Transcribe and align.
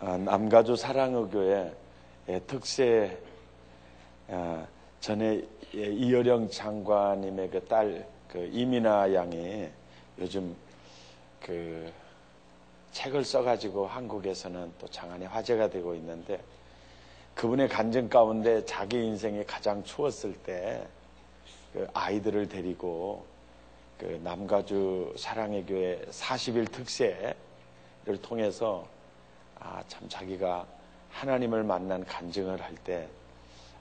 아, 0.00 0.16
남가주 0.16 0.76
사랑의교회 0.76 1.72
특세 2.46 3.16
아, 4.28 4.66
전에 5.00 5.42
이여령 5.72 6.50
장관님의 6.50 7.50
그 7.50 7.66
딸 7.68 8.06
그 8.28 8.50
이민아 8.52 9.14
양이 9.14 9.68
요즘 10.18 10.54
그 11.40 11.90
책을 12.92 13.24
써가지고 13.24 13.86
한국에서는 13.86 14.72
또 14.78 14.88
장안의 14.88 15.28
화제가 15.28 15.70
되고 15.70 15.94
있는데 15.94 16.40
그분의 17.34 17.68
간증 17.68 18.08
가운데 18.08 18.64
자기 18.64 19.04
인생이 19.04 19.44
가장 19.44 19.82
추웠을 19.84 20.34
때 20.34 20.86
그 21.72 21.86
아이들을 21.92 22.48
데리고 22.48 23.26
그 23.98 24.18
남가주 24.24 25.14
사랑의 25.18 25.66
교회 25.66 26.00
40일 26.10 26.72
특세를 26.72 27.36
통해서 28.22 28.88
아, 29.60 29.82
참 29.88 30.08
자기가 30.08 30.66
하나님을 31.10 31.62
만난 31.62 32.04
간증을 32.04 32.60
할 32.62 32.74
때, 32.76 33.08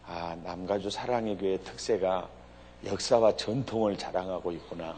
아, 0.07 0.35
남가주 0.43 0.89
사랑의 0.89 1.37
교회 1.37 1.57
특세가 1.57 2.27
역사와 2.85 3.35
전통을 3.35 3.97
자랑하고 3.97 4.51
있구나. 4.51 4.95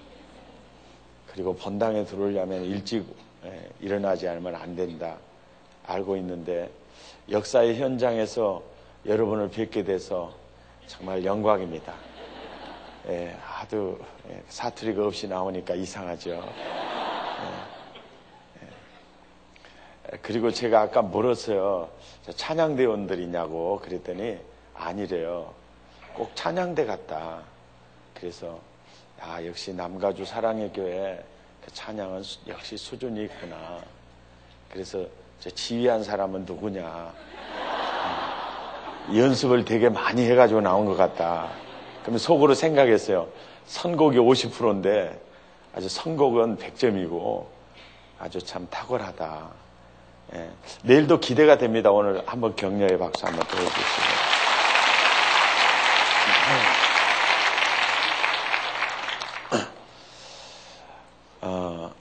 그리고 1.27 1.55
본당에 1.55 2.05
들어오려면 2.05 2.63
일찍 2.63 3.05
예, 3.45 3.69
일어나지 3.79 4.27
않으면 4.27 4.55
안 4.55 4.75
된다. 4.75 5.15
알고 5.85 6.17
있는데, 6.17 6.69
역사의 7.29 7.79
현장에서 7.79 8.63
여러분을 9.05 9.49
뵙게 9.49 9.83
돼서 9.83 10.33
정말 10.87 11.23
영광입니다. 11.23 11.93
예, 13.09 13.35
하도 13.41 13.99
예, 14.29 14.43
사투리가 14.49 15.05
없이 15.05 15.27
나오니까 15.27 15.75
이상하죠. 15.75 16.31
예. 16.31 17.66
그리고 20.21 20.51
제가 20.51 20.81
아까 20.81 21.01
물었어요. 21.01 21.89
찬양대원들이냐고 22.35 23.79
그랬더니 23.79 24.37
아니래요. 24.73 25.53
꼭 26.13 26.31
찬양대 26.35 26.85
같다. 26.85 27.41
그래서 28.13 28.59
아 29.19 29.43
역시 29.45 29.73
남가주 29.73 30.25
사랑의 30.25 30.71
교회 30.73 31.23
그 31.63 31.73
찬양은 31.73 32.23
역시 32.47 32.77
수준이 32.77 33.25
있구나. 33.25 33.79
그래서 34.71 35.05
저 35.39 35.49
지휘한 35.49 36.03
사람은 36.03 36.45
누구냐. 36.45 37.13
음, 39.09 39.17
연습을 39.17 39.65
되게 39.65 39.89
많이 39.89 40.23
해가지고 40.25 40.61
나온 40.61 40.85
것 40.85 40.95
같다. 40.95 41.51
그러면 42.01 42.19
속으로 42.19 42.53
생각했어요. 42.53 43.27
선곡이 43.65 44.17
50%인데 44.17 45.19
아주 45.75 45.89
선곡은 45.89 46.57
100점이고 46.57 47.45
아주 48.19 48.41
참 48.41 48.67
탁월하다. 48.69 49.66
예, 50.35 50.49
내일도 50.83 51.19
기대가 51.19 51.57
됩니다. 51.57 51.91
오늘 51.91 52.21
한번 52.25 52.55
격려의 52.55 52.97
박수 52.97 53.25
한번 53.25 53.47
더 53.47 53.57
해주시고. 53.57 54.27
어, 61.41 61.91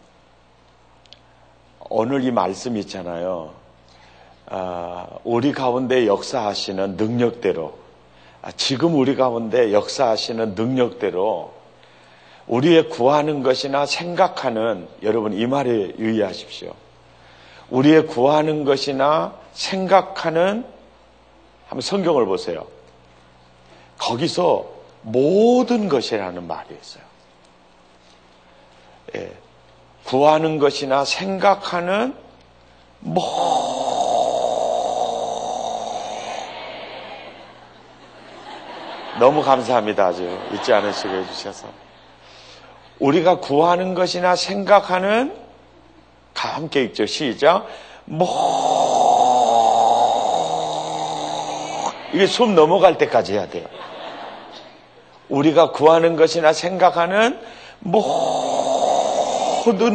오늘 1.89 2.25
이 2.25 2.33
말씀 2.33 2.77
있잖아요. 2.79 3.55
어, 4.47 5.21
우리 5.25 5.53
가운데 5.53 6.07
역사하시는 6.07 6.97
능력대로, 6.97 7.79
아, 8.43 8.51
지금 8.53 8.97
우리 8.97 9.15
가운데 9.15 9.73
역사하시는 9.73 10.55
능력대로 10.55 11.53
우리의 12.47 12.89
구하는 12.89 13.43
것이나 13.43 13.87
생각하는 13.87 14.89
여러분 15.03 15.33
이 15.33 15.47
말에 15.47 15.95
유의하십시오. 15.99 16.86
우리의 17.71 18.07
구하는 18.07 18.65
것이나 18.65 19.35
생각하는 19.53 20.65
한번 21.67 21.81
성경을 21.81 22.27
보세요. 22.27 22.67
거기서 23.99 24.67
모든 25.03 25.89
것이라는 25.89 26.47
말이 26.47 26.77
있어요. 26.81 27.03
예, 29.17 29.33
구하는 30.05 30.59
것이나 30.59 31.05
생각하는 31.05 32.15
뭐 33.01 33.87
너무 39.19 39.43
감사합니다. 39.43 40.07
아주 40.07 40.39
잊지 40.53 40.73
않으시게 40.73 41.09
해주셔서 41.09 41.69
우리가 42.99 43.41
구하는 43.41 43.95
것이나 43.95 44.37
생각하는 44.37 45.46
다 46.37 46.51
함께 46.51 46.85
읽죠. 46.85 47.07
시작. 47.07 47.67
뭐 48.05 48.27
이게 52.13 52.27
숨 52.27 52.55
넘어갈 52.55 52.99
때까지 52.99 53.33
해야 53.33 53.49
돼요. 53.49 53.67
우리가 55.29 55.73
구하는 55.73 56.15
것이나 56.15 56.53
생각하는 56.53 57.41
모든 57.81 58.05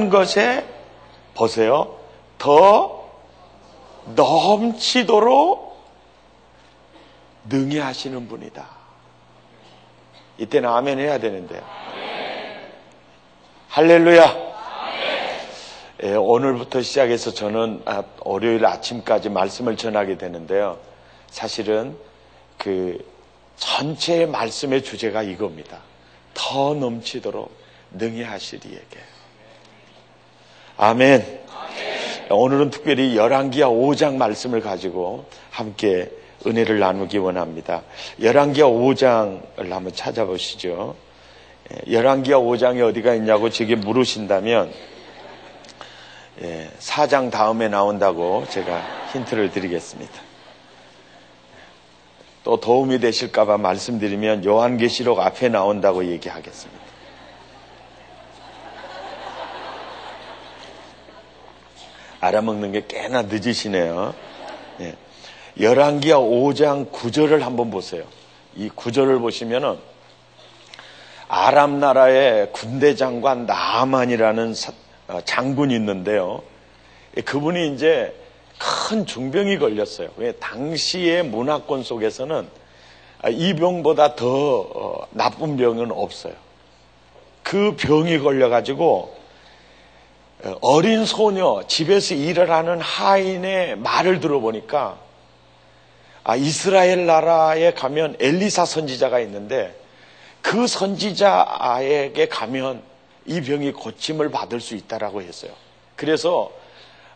것에 0.09 0.65
보세요. 1.35 1.95
더 2.37 3.05
넘치도록 4.15 5.71
능히 7.49 7.79
하시는 7.79 8.27
분이다. 8.27 8.67
이때는 10.37 10.67
아멘 10.69 10.99
해야 10.99 11.17
되는데. 11.19 11.61
할렐루야. 13.69 14.50
예, 16.03 16.15
오늘부터 16.15 16.81
시작해서 16.81 17.31
저는 17.31 17.83
아, 17.85 18.03
월요일 18.21 18.65
아침까지 18.65 19.29
말씀을 19.29 19.77
전하게 19.77 20.17
되는데요. 20.17 20.79
사실은 21.29 21.95
그 22.57 22.97
전체의 23.57 24.25
말씀의 24.27 24.83
주제가 24.83 25.21
이겁니다. 25.21 25.77
더 26.33 26.73
넘치도록 26.73 27.51
능히 27.91 28.23
하시리에게. 28.23 28.97
아멘. 30.77 31.41
오늘은 32.31 32.71
특별히 32.71 33.15
열왕기하 33.15 33.69
5장 33.69 34.15
말씀을 34.15 34.61
가지고 34.61 35.25
함께 35.51 36.09
은혜를 36.47 36.79
나누기 36.79 37.19
원합니다. 37.19 37.83
열왕기하 38.19 38.67
5장을 38.67 39.69
한번 39.69 39.93
찾아보시죠. 39.93 40.95
예, 41.71 41.93
열왕기하 41.93 42.39
5장이 42.39 42.81
어디가 42.89 43.13
있냐고 43.13 43.51
제게 43.51 43.75
물으신다면 43.75 44.73
예, 46.41 46.71
4장 46.79 47.29
다음에 47.29 47.67
나온다고 47.67 48.45
제가 48.49 48.81
힌트를 49.13 49.51
드리겠습니다. 49.51 50.13
또 52.43 52.59
도움이 52.59 52.99
되실까봐 52.99 53.57
말씀드리면 53.57 54.43
요한계시록 54.45 55.19
앞에 55.19 55.49
나온다고 55.49 56.05
얘기하겠습니다. 56.05 56.81
알아먹는 62.21 62.71
게 62.71 62.85
꽤나 62.87 63.23
늦으시네요. 63.23 64.13
예. 64.81 64.95
열왕기하 65.59 66.17
5장 66.17 66.91
9절을 66.91 67.41
한번 67.41 67.69
보세요. 67.71 68.03
이 68.55 68.69
9절을 68.69 69.19
보시면은 69.19 69.77
아람 71.27 71.79
나라의 71.79 72.51
군대 72.51 72.95
장관 72.95 73.45
나만이라는 73.45 74.51
어, 74.51 74.90
장군이 75.25 75.75
있는데요. 75.75 76.41
그분이 77.25 77.73
이제 77.73 78.15
큰 78.89 79.05
중병이 79.05 79.57
걸렸어요. 79.57 80.09
왜 80.17 80.31
당시의 80.33 81.23
문화권 81.23 81.83
속에서는 81.83 82.47
아, 83.23 83.29
이 83.29 83.55
병보다 83.55 84.15
더 84.15 84.25
어, 84.27 85.07
나쁜 85.11 85.57
병은 85.57 85.91
없어요. 85.91 86.33
그 87.43 87.75
병이 87.75 88.19
걸려가지고 88.19 89.15
어, 90.43 90.55
어린 90.61 91.05
소녀 91.05 91.63
집에서 91.67 92.15
일을 92.15 92.49
하는 92.49 92.79
하인의 92.79 93.77
말을 93.77 94.19
들어보니까 94.19 94.97
아, 96.23 96.35
이스라엘 96.35 97.05
나라에 97.05 97.73
가면 97.73 98.17
엘리사 98.19 98.65
선지자가 98.65 99.19
있는데 99.21 99.75
그 100.41 100.67
선지자에게 100.67 102.27
가면 102.27 102.81
이 103.25 103.41
병이 103.41 103.73
고침을 103.73 104.31
받을 104.31 104.59
수 104.59 104.75
있다라고 104.75 105.21
했어요. 105.21 105.51
그래서 105.95 106.51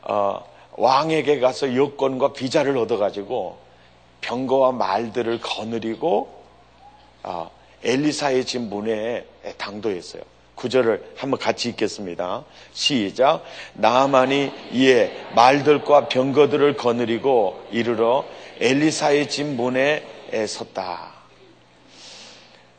어, 0.02 0.46
왕에게 0.78 1.40
가서 1.40 1.76
여권과 1.76 2.34
비자를 2.34 2.78
얻어가지고 2.78 3.58
병거와 4.22 4.72
말들을 4.74 5.40
거느리고 5.42 6.30
어, 7.24 7.50
엘리사의 7.84 8.46
집 8.46 8.62
문에 8.62 9.26
당도했어요. 9.58 10.22
구절을 10.56 11.14
한번 11.18 11.40
같이 11.40 11.70
읽겠습니다. 11.70 12.46
시작. 12.74 13.44
나만이 13.74 14.52
이에 14.72 15.12
말들과 15.36 16.08
병거들을 16.08 16.78
거느리고 16.78 17.62
이르러 17.72 18.26
엘리사의 18.60 19.30
집 19.30 19.46
문에 19.46 20.04
섰다. 20.48 21.15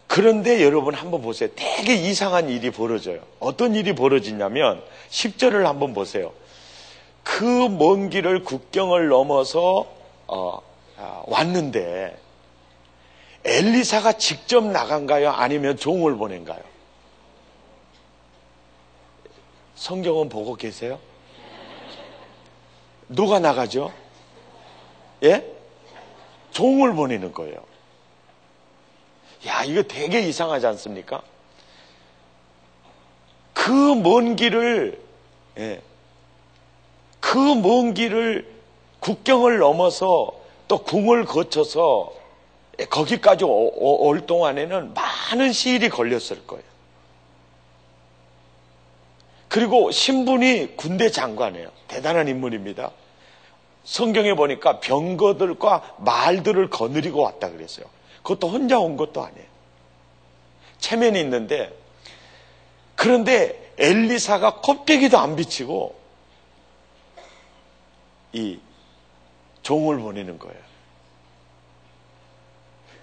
그런데 0.07 0.63
여러분 0.65 0.95
한번 0.95 1.21
보세요. 1.23 1.49
되게 1.57 1.95
이상한 1.95 2.49
일이 2.49 2.71
벌어져요. 2.71 3.21
어떤 3.41 3.75
일이 3.75 3.95
벌어지냐면 3.95 4.83
10절을 5.11 5.65
한번 5.65 5.95
보세요. 5.95 6.33
그 7.23 7.69
먼 7.69 8.09
길을 8.09 8.45
국경을 8.45 9.09
넘어서 9.09 9.87
어, 10.29 10.61
아, 10.97 11.23
왔는데 11.27 12.17
엘리사가 13.45 14.13
직접 14.15 14.65
나간가요? 14.65 15.31
아니면 15.31 15.77
종을 15.77 16.17
보낸가요? 16.17 16.61
성경은 19.75 20.29
보고 20.29 20.55
계세요? 20.55 20.99
누가 23.09 23.39
나가죠? 23.39 23.93
예? 25.23 25.45
종을 26.51 26.95
보내는 26.95 27.33
거예요. 27.33 27.57
야, 29.47 29.63
이거 29.65 29.83
되게 29.83 30.21
이상하지 30.21 30.67
않습니까? 30.67 31.23
그 33.55 33.71
먼 33.97 34.37
길을, 34.37 35.01
예, 35.59 35.81
그 37.21 37.39
먼 37.55 37.95
길을 37.95 38.47
국경을 39.01 39.59
넘어서 39.59 40.33
또 40.69 40.83
궁을 40.83 41.25
거쳐서 41.25 42.13
거기까지 42.91 43.45
올 43.45 44.27
동안에는 44.27 44.95
많은 44.95 45.53
시일이 45.53 45.89
걸렸을 45.89 46.47
거예요. 46.47 46.65
그리고 49.49 49.91
신분이 49.91 50.77
군대 50.77 51.09
장관이에요. 51.11 51.71
대단한 51.89 52.29
인물입니다. 52.29 52.91
성경에 53.85 54.35
보니까 54.35 54.81
병거들과 54.81 55.95
말들을 55.99 56.69
거느리고 56.69 57.23
왔다 57.23 57.51
그랬어요. 57.51 57.87
그것도 58.27 58.49
혼자 58.49 58.81
온 58.81 58.97
것도 58.97 59.25
아니에요. 59.25 59.47
체면이 60.79 61.21
있는데 61.21 61.73
그런데 62.97 63.73
엘리사가 63.79 64.63
껍데기도 64.63 65.17
안 65.17 65.37
비치고 65.37 65.95
이 68.33 68.59
종을 69.63 70.01
보내는 70.01 70.41
거예요. 70.41 70.59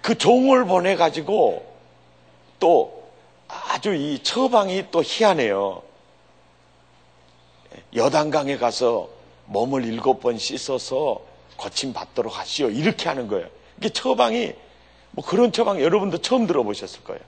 그 0.02 0.18
종을 0.18 0.66
보내가지고 0.66 1.74
또 2.60 3.10
아주 3.48 3.94
이 3.94 4.22
처방이 4.22 4.90
또 4.90 5.02
희한해요. 5.02 5.82
여단강에 7.96 8.58
가서 8.58 9.08
몸을 9.46 9.86
일곱 9.86 10.20
번 10.20 10.36
씻어서 10.36 11.22
거침 11.56 11.94
받도록 11.94 12.38
하시오. 12.38 12.68
이렇게 12.68 13.08
하는 13.08 13.26
거예요. 13.26 13.48
이게 13.78 13.88
처방이 13.88 14.52
뭐 15.14 15.24
그런 15.24 15.52
처방 15.52 15.80
여러분도 15.80 16.18
처음 16.18 16.46
들어보셨을 16.46 17.04
거예요. 17.04 17.20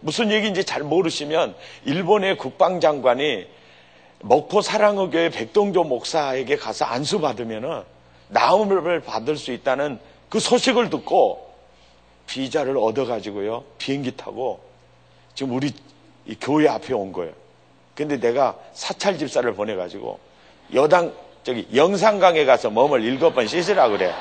무슨 0.00 0.30
얘기인지 0.30 0.64
잘 0.64 0.82
모르시면 0.82 1.54
일본의 1.84 2.36
국방장관이 2.38 3.46
목포 4.20 4.62
사랑의 4.62 5.10
교회 5.10 5.30
백동조 5.30 5.84
목사에게 5.84 6.56
가서 6.56 6.84
안수 6.84 7.20
받으면은 7.20 7.82
나음을 8.28 9.00
받을 9.00 9.36
수 9.36 9.52
있다는 9.52 9.98
그 10.28 10.40
소식을 10.40 10.90
듣고 10.90 11.54
비자를 12.26 12.76
얻어가지고요 12.76 13.64
비행기 13.78 14.16
타고 14.16 14.60
지금 15.34 15.54
우리 15.54 15.72
교회 16.40 16.68
앞에 16.68 16.92
온 16.94 17.12
거예요. 17.12 17.32
근데 17.94 18.18
내가 18.18 18.56
사찰 18.72 19.16
집사를 19.16 19.52
보내가지고 19.54 20.18
여당 20.74 21.12
저기 21.44 21.66
영산강에 21.74 22.44
가서 22.44 22.70
몸을 22.70 23.02
일곱 23.02 23.34
번 23.34 23.46
씻으라 23.46 23.88
그래. 23.88 24.12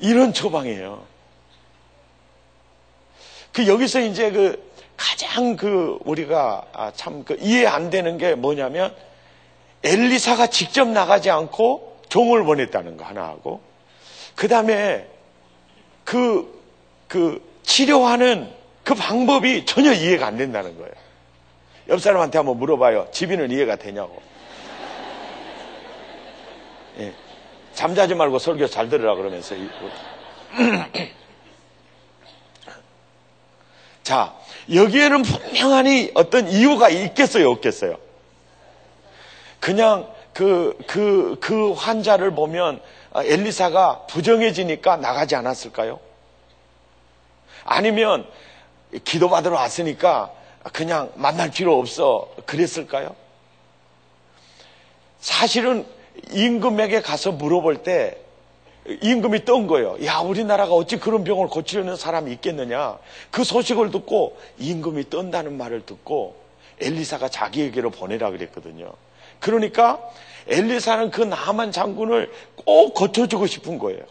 이런 0.00 0.32
처방이에요. 0.32 1.02
그 3.52 3.66
여기서 3.66 4.00
이제 4.00 4.30
그 4.30 4.70
가장 4.96 5.56
그 5.56 5.98
우리가 6.04 6.66
아, 6.72 6.92
참그 6.94 7.38
이해 7.40 7.66
안 7.66 7.90
되는 7.90 8.18
게 8.18 8.34
뭐냐면 8.34 8.94
엘리사가 9.82 10.48
직접 10.48 10.88
나가지 10.88 11.30
않고 11.30 12.00
종을 12.08 12.44
보냈다는 12.44 12.96
거 12.96 13.04
하나 13.04 13.24
하고 13.24 13.60
그 14.34 14.48
다음에 14.48 15.06
그, 16.04 16.60
그 17.08 17.42
치료하는 17.62 18.50
그 18.84 18.94
방법이 18.94 19.64
전혀 19.64 19.92
이해가 19.92 20.26
안 20.26 20.36
된다는 20.36 20.76
거예요. 20.76 20.92
옆 21.88 22.00
사람한테 22.00 22.38
한번 22.38 22.58
물어봐요. 22.58 23.08
집이는 23.12 23.50
이해가 23.50 23.76
되냐고. 23.76 24.20
예. 26.98 27.12
잠자지 27.74 28.14
말고 28.14 28.38
설교 28.38 28.66
잘 28.68 28.88
들으라 28.88 29.14
그러면서. 29.14 29.54
자, 34.02 34.34
여기에는 34.72 35.22
분명하니 35.22 36.12
어떤 36.14 36.48
이유가 36.48 36.88
있겠어요, 36.88 37.50
없겠어요? 37.50 37.96
그냥 39.60 40.10
그, 40.32 40.76
그, 40.86 41.36
그 41.40 41.72
환자를 41.72 42.34
보면 42.34 42.80
엘리사가 43.14 44.06
부정해지니까 44.06 44.96
나가지 44.96 45.36
않았을까요? 45.36 46.00
아니면 47.64 48.26
기도받으러 49.04 49.54
왔으니까 49.56 50.32
그냥 50.72 51.12
만날 51.14 51.50
필요 51.50 51.78
없어 51.78 52.28
그랬을까요? 52.46 53.14
사실은 55.20 55.86
임금에게 56.32 57.00
가서 57.02 57.32
물어볼 57.32 57.82
때 57.82 58.16
임금이 59.02 59.44
떤 59.44 59.66
거예요. 59.66 59.96
야, 60.04 60.18
우리나라가 60.18 60.72
어찌 60.72 60.98
그런 60.98 61.24
병을 61.24 61.48
고치려는 61.48 61.96
사람이 61.96 62.32
있겠느냐. 62.32 62.98
그 63.30 63.44
소식을 63.44 63.90
듣고 63.90 64.38
임금이 64.58 65.10
떤다는 65.10 65.56
말을 65.56 65.84
듣고 65.86 66.36
엘리사가 66.80 67.28
자기에게로 67.28 67.90
보내라 67.90 68.30
그랬거든요. 68.30 68.92
그러니까 69.38 70.00
엘리사는 70.48 71.10
그 71.10 71.22
나만 71.22 71.72
장군을 71.72 72.32
꼭 72.56 72.94
거쳐주고 72.94 73.46
싶은 73.46 73.78
거예요. 73.78 74.02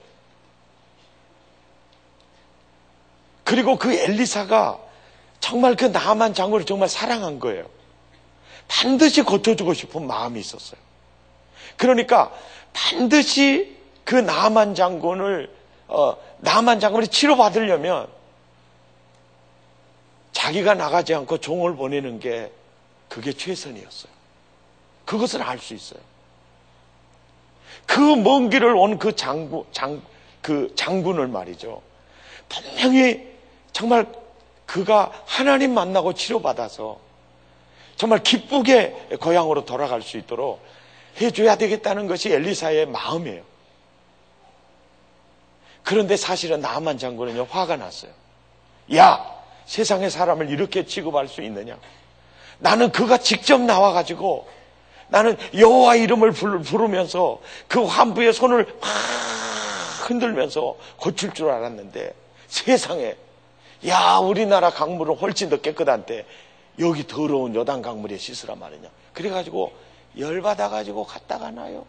그리고 3.44 3.78
그 3.78 3.92
엘리사가 3.94 4.80
정말 5.40 5.76
그 5.76 5.86
나만 5.86 6.34
장군을 6.36 6.66
정말 6.66 6.88
사랑한 6.88 7.40
거예요. 7.40 7.66
반드시 8.68 9.24
거쳐주고 9.24 9.74
싶은 9.74 10.06
마음이 10.06 10.40
있었어요. 10.40 10.80
그러니까 11.78 12.32
반드시 12.74 13.78
그 14.04 14.16
나만 14.16 14.76
장군을 14.76 15.50
어, 15.88 16.16
나만 16.40 16.80
장군이 16.80 17.08
치료받으려면 17.08 18.08
자기가 20.32 20.74
나가지 20.76 21.14
않고 21.14 21.40
종을 21.40 21.76
보내는 21.76 22.20
게 22.20 22.52
그게 23.08 23.34
최선이었어요. 23.34 24.12
그것을 25.06 25.42
알 25.42 25.58
수 25.60 25.74
있어요. 25.74 26.00
그 27.86 28.16
먼 28.16 28.50
길을 28.50 28.76
온 28.76 29.00
그 29.00 29.16
장군, 29.16 29.66
장, 29.72 30.02
그 30.42 30.72
장군을 30.76 31.28
말이죠. 31.28 31.82
분명히 32.48 33.28
정말 33.72 34.06
그가 34.66 35.12
하나님 35.26 35.74
만나고 35.74 36.14
치료받아서 36.14 37.00
정말 37.96 38.22
기쁘게 38.24 39.18
고향으로 39.20 39.66
돌아갈 39.66 40.02
수 40.02 40.18
있도록 40.18 40.62
해줘야 41.20 41.56
되겠다는 41.56 42.08
것이 42.08 42.32
엘리사의 42.32 42.88
마음이에요. 42.88 43.44
그런데 45.84 46.18
사실은 46.18 46.62
나만 46.62 46.98
장군은요, 46.98 47.48
화가 47.50 47.78
났어요. 47.78 48.12
야! 48.96 49.40
세상의 49.66 50.10
사람을 50.10 50.50
이렇게 50.50 50.86
취급할 50.86 51.28
수 51.28 51.42
있느냐? 51.42 51.78
나는 52.60 52.92
그가 52.92 53.18
직접 53.18 53.60
나와가지고 53.62 54.48
나는 55.10 55.38
여호와 55.56 55.96
이름을 55.96 56.32
부르면서 56.32 57.40
그 57.68 57.84
환부의 57.84 58.34
손을 58.34 58.66
막 58.80 58.90
흔들면서 60.08 60.76
고칠 60.98 61.34
줄 61.34 61.50
알았는데 61.50 62.14
세상에 62.48 63.16
야 63.88 64.18
우리나라 64.18 64.70
강물은 64.70 65.16
훨씬 65.16 65.50
더 65.50 65.58
깨끗한데 65.58 66.26
여기 66.80 67.06
더러운 67.08 67.56
여당 67.56 67.82
강물에 67.82 68.18
씻으라 68.18 68.56
말이냐 68.56 68.90
그래가지고 69.14 69.72
열받아가지고 70.18 71.06
갔다가 71.06 71.52
나요 71.52 71.86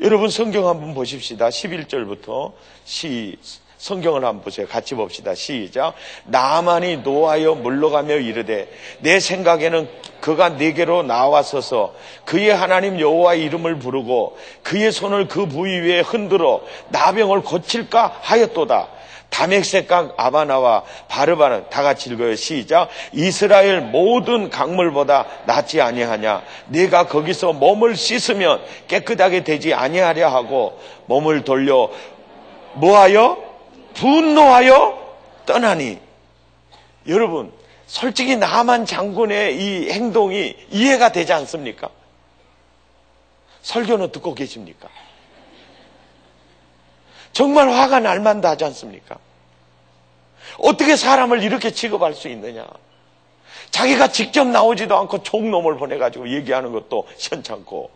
여러분 0.00 0.30
성경 0.30 0.68
한번 0.68 0.94
보십시다 0.94 1.48
11절부터 1.48 2.52
시 2.84 3.36
성경을 3.78 4.24
한번 4.24 4.42
보세요. 4.42 4.66
같이 4.66 4.94
봅시다. 4.94 5.34
시작. 5.34 5.94
나만이 6.24 6.98
노하여 6.98 7.54
물러가며 7.54 8.16
이르되 8.16 8.68
내 8.98 9.20
생각에는 9.20 9.88
그가 10.20 10.50
내게로 10.50 11.04
나와서서 11.04 11.94
그의 12.24 12.50
하나님 12.50 13.00
여호와 13.00 13.34
이름을 13.34 13.78
부르고 13.78 14.36
그의 14.62 14.90
손을 14.90 15.28
그 15.28 15.46
부위 15.46 15.78
위에 15.78 16.00
흔들어 16.00 16.60
나병을 16.88 17.42
고칠까 17.42 18.18
하였도다. 18.20 18.97
다맥색강 19.30 20.14
아바나와 20.16 20.84
바르바는 21.08 21.70
다 21.70 21.82
같이 21.82 22.10
읽어요. 22.10 22.34
시작. 22.34 22.88
이스라엘 23.12 23.80
모든 23.80 24.50
강물보다 24.50 25.26
낫지 25.46 25.80
아니하냐. 25.80 26.42
내가 26.68 27.06
거기서 27.06 27.52
몸을 27.52 27.96
씻으면 27.96 28.60
깨끗하게 28.88 29.44
되지 29.44 29.74
아니하려 29.74 30.28
하고 30.28 30.80
몸을 31.06 31.44
돌려 31.44 31.90
뭐하여 32.74 33.36
분노하여 33.94 35.16
떠나니 35.46 35.98
여러분 37.06 37.52
솔직히 37.86 38.36
나만 38.36 38.86
장군의 38.86 39.56
이 39.56 39.90
행동이 39.90 40.54
이해가 40.70 41.10
되지 41.10 41.32
않습니까? 41.32 41.88
설교는 43.62 44.12
듣고 44.12 44.34
계십니까? 44.34 44.88
정말 47.38 47.70
화가 47.70 48.00
날 48.00 48.18
만다 48.18 48.50
하지 48.50 48.64
않습니까? 48.64 49.16
어떻게 50.58 50.96
사람을 50.96 51.44
이렇게 51.44 51.70
취급할 51.70 52.12
수 52.12 52.26
있느냐? 52.26 52.66
자기가 53.70 54.08
직접 54.08 54.44
나오지도 54.44 54.98
않고 54.98 55.22
총놈을 55.22 55.76
보내가지고 55.76 56.30
얘기하는 56.30 56.72
것도 56.72 57.06
시원찮고, 57.16 57.92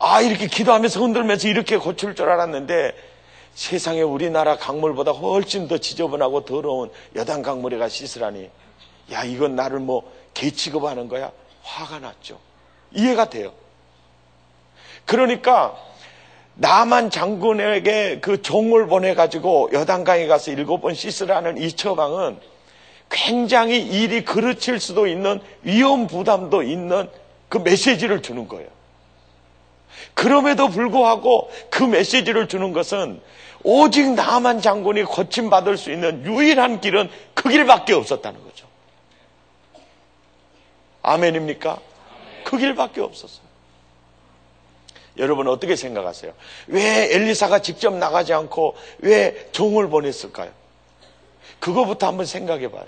아, 0.00 0.22
이렇게 0.22 0.46
기도하면서 0.46 0.98
흔들면서 0.98 1.46
이렇게 1.46 1.76
고칠 1.76 2.14
줄 2.14 2.30
알았는데, 2.30 2.94
세상에 3.54 4.00
우리나라 4.00 4.56
강물보다 4.56 5.10
훨씬 5.10 5.68
더 5.68 5.76
지저분하고 5.76 6.46
더러운 6.46 6.90
여당 7.16 7.42
강물에 7.42 7.76
가 7.76 7.90
씻으라니, 7.90 8.48
야, 9.12 9.24
이건 9.24 9.56
나를 9.56 9.78
뭐, 9.78 10.10
개 10.32 10.50
취급하는 10.50 11.06
거야? 11.08 11.30
화가 11.64 11.98
났죠. 11.98 12.38
이해가 12.92 13.28
돼요. 13.28 13.52
그러니까, 15.04 15.76
나만 16.56 17.10
장군에게 17.10 18.20
그 18.20 18.40
종을 18.40 18.86
보내가지고 18.86 19.70
여당강에 19.72 20.26
가서 20.26 20.50
일곱 20.50 20.80
번 20.80 20.94
씻으라는 20.94 21.58
이 21.58 21.72
처방은 21.72 22.38
굉장히 23.10 23.80
일이 23.80 24.24
그르칠 24.24 24.80
수도 24.80 25.06
있는 25.06 25.40
위험 25.62 26.06
부담도 26.06 26.62
있는 26.62 27.08
그 27.48 27.58
메시지를 27.58 28.22
주는 28.22 28.48
거예요. 28.48 28.68
그럼에도 30.14 30.68
불구하고 30.68 31.50
그 31.70 31.84
메시지를 31.84 32.48
주는 32.48 32.72
것은 32.72 33.20
오직 33.62 34.10
나만 34.12 34.62
장군이 34.62 35.04
고침받을 35.04 35.76
수 35.76 35.92
있는 35.92 36.24
유일한 36.24 36.80
길은 36.80 37.10
그 37.34 37.48
길밖에 37.50 37.92
없었다는 37.92 38.42
거죠. 38.42 38.66
아멘입니까? 41.02 41.78
그 42.44 42.56
길밖에 42.56 43.00
없었어요. 43.02 43.45
여러분 45.18 45.48
어떻게 45.48 45.76
생각하세요? 45.76 46.32
왜 46.68 47.14
엘리사가 47.14 47.60
직접 47.60 47.94
나가지 47.94 48.32
않고 48.32 48.76
왜 48.98 49.48
종을 49.52 49.88
보냈을까요? 49.88 50.50
그거부터 51.58 52.06
한번 52.06 52.26
생각해 52.26 52.70
봐요. 52.70 52.86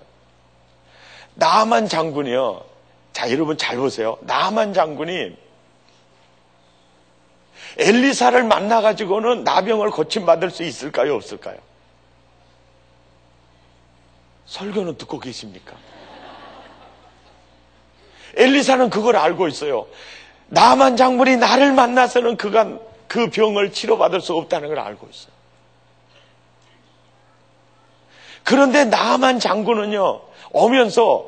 나만 1.34 1.88
장군이요. 1.88 2.64
자, 3.12 3.30
여러분 3.30 3.56
잘 3.56 3.76
보세요. 3.76 4.18
나만 4.22 4.74
장군이 4.74 5.36
엘리사를 7.78 8.42
만나가지고는 8.44 9.44
나병을 9.44 9.90
고침받을 9.90 10.50
수 10.50 10.64
있을까요? 10.64 11.14
없을까요? 11.14 11.56
설교는 14.46 14.96
듣고 14.98 15.20
계십니까? 15.20 15.76
엘리사는 18.36 18.90
그걸 18.90 19.16
알고 19.16 19.48
있어요. 19.48 19.86
나만 20.48 20.96
장군이 20.96 21.36
나를 21.36 21.72
만나서는 21.72 22.36
그간 22.36 22.80
그 23.06 23.30
병을 23.30 23.72
치료받을 23.72 24.20
수 24.20 24.34
없다는 24.34 24.68
걸 24.68 24.78
알고 24.78 25.08
있어요. 25.10 25.32
그런데 28.44 28.84
나만 28.84 29.40
장군은요, 29.40 30.20
오면서 30.52 31.26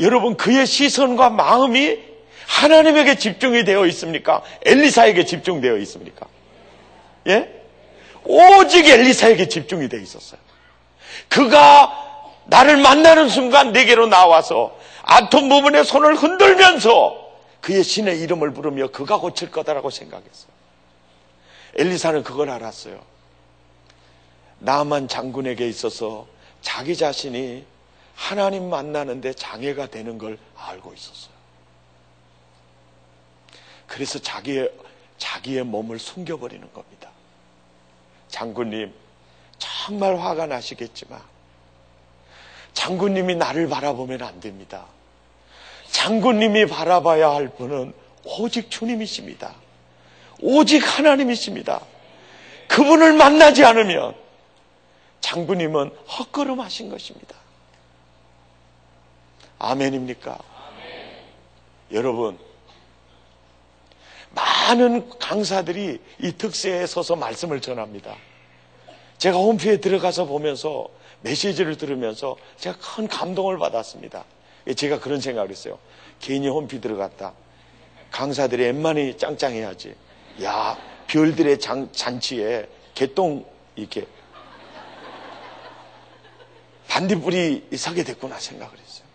여러분 0.00 0.36
그의 0.36 0.66
시선과 0.66 1.30
마음이 1.30 1.98
하나님에게 2.46 3.16
집중이 3.16 3.64
되어 3.64 3.86
있습니까? 3.86 4.42
엘리사에게 4.64 5.24
집중되어 5.24 5.76
있습니까? 5.78 6.26
예? 7.28 7.48
오직 8.24 8.88
엘리사에게 8.88 9.48
집중이 9.48 9.88
되어 9.88 10.00
있었어요. 10.00 10.40
그가 11.28 11.92
나를 12.44 12.76
만나는 12.76 13.28
순간 13.28 13.72
내게로 13.72 14.06
나와서 14.06 14.76
아톰 15.02 15.48
부분에 15.48 15.82
손을 15.82 16.14
흔들면서 16.14 17.21
그의 17.62 17.84
신의 17.84 18.20
이름을 18.20 18.52
부르며 18.52 18.88
그가 18.88 19.18
고칠 19.18 19.50
거다라고 19.50 19.88
생각했어요. 19.88 20.52
엘리사는 21.76 22.22
그걸 22.24 22.50
알았어요. 22.50 23.02
나만 24.58 25.08
장군에게 25.08 25.66
있어서 25.68 26.26
자기 26.60 26.96
자신이 26.96 27.64
하나님 28.14 28.68
만나는데 28.68 29.32
장애가 29.32 29.86
되는 29.86 30.18
걸 30.18 30.38
알고 30.56 30.92
있었어요. 30.92 31.32
그래서 33.86 34.18
자기의, 34.18 34.70
자기의 35.18 35.64
몸을 35.64 35.98
숨겨버리는 35.98 36.72
겁니다. 36.72 37.10
장군님, 38.28 38.92
정말 39.58 40.18
화가 40.18 40.46
나시겠지만, 40.46 41.20
장군님이 42.72 43.36
나를 43.36 43.68
바라보면 43.68 44.22
안 44.22 44.40
됩니다. 44.40 44.86
장군님이 45.92 46.66
바라봐야 46.66 47.30
할 47.30 47.48
분은 47.48 47.92
오직 48.24 48.70
주님이십니다. 48.70 49.54
오직 50.40 50.78
하나님이십니다. 50.78 51.80
그분을 52.66 53.12
만나지 53.12 53.64
않으면 53.64 54.14
장군님은 55.20 55.90
헛걸음하신 56.18 56.90
것입니다. 56.90 57.36
아멘입니까? 59.58 60.32
아멘. 60.32 61.12
여러분, 61.92 62.38
많은 64.30 65.08
강사들이 65.18 66.00
이 66.20 66.32
특세에 66.32 66.86
서서 66.86 67.16
말씀을 67.16 67.60
전합니다. 67.60 68.16
제가 69.18 69.36
홈피에 69.36 69.76
들어가서 69.76 70.24
보면서 70.24 70.88
메시지를 71.20 71.76
들으면서 71.76 72.36
제가 72.56 72.78
큰 72.78 73.06
감동을 73.06 73.58
받았습니다. 73.58 74.24
제가 74.76 75.00
그런 75.00 75.20
생각을 75.20 75.50
했어요. 75.50 75.78
괜히 76.20 76.48
홈피 76.48 76.80
들어갔다. 76.80 77.34
강사들이 78.10 78.64
웬만히 78.64 79.16
짱짱해야지. 79.16 79.94
야, 80.42 80.78
별들의 81.06 81.58
장, 81.58 81.90
잔치에 81.92 82.68
개똥 82.94 83.44
이렇게 83.74 84.06
반딧불이 86.88 87.70
서게 87.76 88.04
됐구나 88.04 88.38
생각을 88.38 88.78
했어요. 88.78 89.06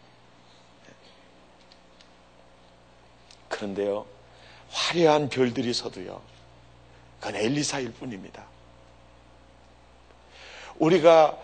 그런데요, 3.50 4.06
화려한 4.70 5.30
별들이 5.30 5.74
서도요, 5.74 6.22
그건 7.20 7.36
엘리사일 7.36 7.94
뿐입니다. 7.94 8.46
우리가 10.78 11.38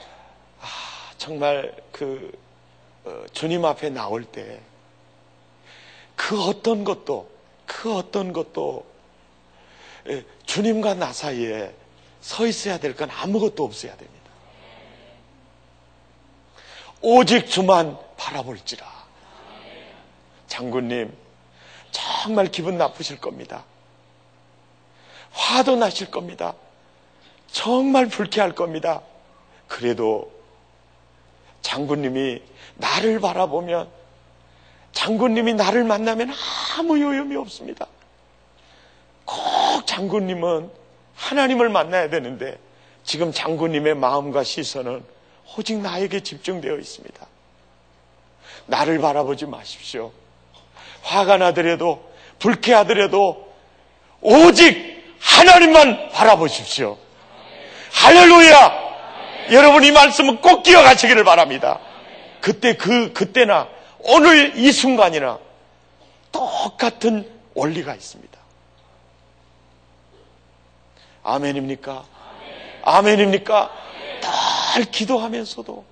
아, 0.60 1.12
정말 1.18 1.76
그 1.92 2.32
어, 2.36 2.53
주님 3.34 3.66
앞에 3.66 3.90
나올 3.90 4.24
때 4.24 4.62
그 6.16 6.42
어떤 6.44 6.84
것도 6.84 7.30
그 7.66 7.96
어떤 7.96 8.34
것도 8.34 8.86
예, 10.08 10.24
주님과 10.46 10.96
나 10.96 11.14
사이에 11.14 11.74
서 12.22 12.46
있어야 12.46 12.78
될 12.78 12.96
건 12.96 13.10
아무것도 13.10 13.64
없어야 13.64 13.96
됩니다. 13.98 14.32
오직 17.02 17.50
주만 17.50 17.98
바라볼지라. 18.18 18.86
장군님, 20.48 21.14
정말 21.92 22.48
기분 22.52 22.78
나쁘실 22.78 23.20
겁니다. 23.20 23.66
화도 25.32 25.76
나실 25.76 26.12
겁니다. 26.12 26.54
정말 27.52 28.08
불쾌할 28.08 28.54
겁니다. 28.56 29.02
그래도 29.68 30.32
장군님이 31.62 32.42
나를 32.76 33.20
바라보면 33.20 33.90
장군님이 34.92 35.54
나를 35.56 35.84
만나면 35.84 36.32
아무 36.78 37.00
요염이 37.00 37.36
없습니다. 37.36 37.88
꼭 39.26 39.86
장군님은 39.86 40.70
하나님을 41.16 41.70
만나야 41.70 42.10
되는데 42.10 42.58
지금 43.04 43.32
장군님의 43.32 43.96
마음과 43.96 44.44
시선은 44.44 45.04
오직 45.58 45.78
나에게 45.80 46.22
집중되어 46.22 46.78
있습니다. 46.78 47.28
나를 48.66 49.00
바라보지 49.00 49.46
마십시오. 49.46 50.12
화가 51.02 51.38
나더라도 51.38 52.12
불쾌하더라도 52.40 53.52
오직 54.22 55.04
하나님만 55.20 56.10
바라보십시오. 56.10 56.98
할렐루야! 57.92 58.84
여러분 59.52 59.84
이 59.84 59.92
말씀은 59.92 60.42
꼭 60.42 60.64
기억하시기를 60.64 61.24
바랍니다. 61.24 61.80
그때 62.44 62.76
그 62.76 63.14
그때나 63.14 63.70
오늘 64.00 64.58
이 64.58 64.70
순간이나 64.74 65.40
똑같은 66.30 67.32
원리가 67.54 67.96
있습니다. 67.96 68.38
아멘입니까? 71.24 72.04
아멘 72.84 73.20
입니까? 73.20 73.72
늘 74.76 74.84
기도하면서도 74.92 75.86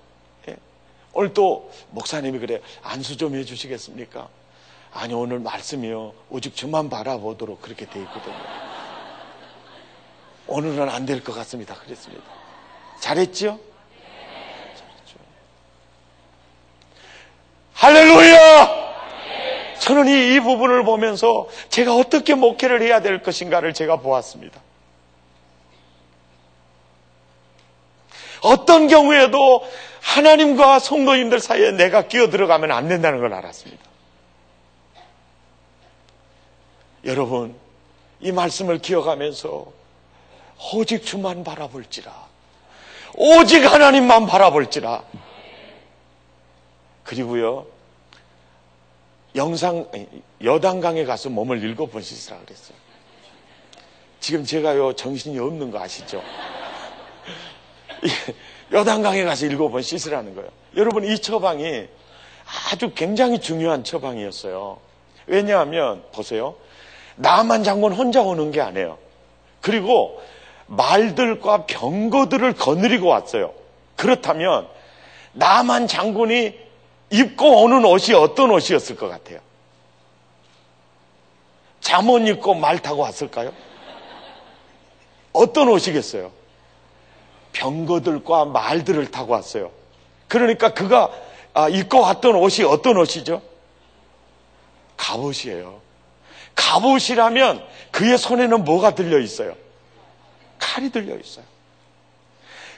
예. 0.50 0.56
오늘 1.14 1.32
또 1.32 1.72
목사님이 1.90 2.38
그래 2.38 2.60
안수 2.82 3.16
좀 3.16 3.34
해주시겠습니까? 3.34 4.28
아니 4.92 5.14
오늘 5.14 5.38
말씀이요 5.38 6.12
오직 6.28 6.54
저만 6.54 6.90
바라보도록 6.90 7.62
그렇게 7.62 7.86
돼 7.86 7.98
있거든요. 8.02 8.36
오늘은 10.48 10.90
안 10.90 11.06
될 11.06 11.24
것 11.24 11.32
같습니다. 11.32 11.76
그랬습니다. 11.76 12.24
잘했지요? 13.00 13.58
잘했죠. 14.76 15.18
할렐루야! 17.74 18.82
저는 19.82 20.06
이, 20.06 20.34
이 20.36 20.40
부분을 20.40 20.84
보면서 20.84 21.48
제가 21.68 21.96
어떻게 21.96 22.34
목회를 22.34 22.82
해야 22.82 23.02
될 23.02 23.20
것인가를 23.20 23.74
제가 23.74 23.96
보았습니다. 23.96 24.60
어떤 28.42 28.86
경우에도 28.86 29.66
하나님과 30.00 30.78
성도님들 30.78 31.40
사이에 31.40 31.72
내가 31.72 32.06
끼어 32.06 32.30
들어가면 32.30 32.70
안 32.70 32.86
된다는 32.88 33.18
걸 33.20 33.34
알았습니다. 33.34 33.82
여러분, 37.04 37.56
이 38.20 38.30
말씀을 38.30 38.78
기억하면서 38.78 39.66
오직 40.74 41.04
주만 41.04 41.42
바라볼지라. 41.42 42.12
오직 43.16 43.64
하나님만 43.64 44.26
바라볼지라. 44.26 45.02
그리고요, 47.02 47.71
영상, 49.34 49.86
여당강에 50.42 51.04
가서 51.04 51.30
몸을 51.30 51.62
씻으라 52.02 52.38
그랬어요. 52.40 52.76
지금 54.20 54.44
제가요, 54.44 54.92
정신이 54.92 55.38
없는 55.38 55.70
거 55.70 55.80
아시죠? 55.80 56.22
여당강에 58.72 59.24
가서 59.24 59.46
번 59.70 59.82
씻으라는 59.82 60.34
거예요. 60.34 60.50
여러분, 60.76 61.04
이 61.04 61.18
처방이 61.18 61.88
아주 62.70 62.92
굉장히 62.94 63.40
중요한 63.40 63.84
처방이었어요. 63.84 64.78
왜냐하면, 65.26 66.04
보세요. 66.12 66.54
나만 67.16 67.64
장군 67.64 67.92
혼자 67.92 68.22
오는 68.22 68.50
게 68.50 68.60
아니에요. 68.60 68.98
그리고 69.60 70.20
말들과 70.66 71.66
병거들을 71.66 72.54
거느리고 72.54 73.08
왔어요. 73.08 73.52
그렇다면, 73.96 74.68
나만 75.32 75.86
장군이 75.86 76.58
입고 77.12 77.62
오는 77.62 77.84
옷이 77.84 78.14
어떤 78.14 78.50
옷이었을 78.50 78.96
것 78.96 79.08
같아요? 79.08 79.40
잠옷 81.80 82.26
입고 82.26 82.54
말 82.54 82.78
타고 82.78 83.02
왔을까요? 83.02 83.52
어떤 85.32 85.68
옷이겠어요? 85.68 86.32
병거들과 87.52 88.46
말들을 88.46 89.10
타고 89.10 89.34
왔어요. 89.34 89.70
그러니까 90.26 90.72
그가 90.72 91.10
아, 91.54 91.68
입고 91.68 92.00
왔던 92.00 92.34
옷이 92.34 92.64
어떤 92.66 92.96
옷이죠? 92.96 93.42
갑옷이에요. 94.96 95.80
갑옷이라면 96.54 97.62
그의 97.90 98.16
손에는 98.16 98.64
뭐가 98.64 98.94
들려 98.94 99.18
있어요? 99.18 99.54
칼이 100.58 100.90
들려 100.90 101.18
있어요. 101.18 101.44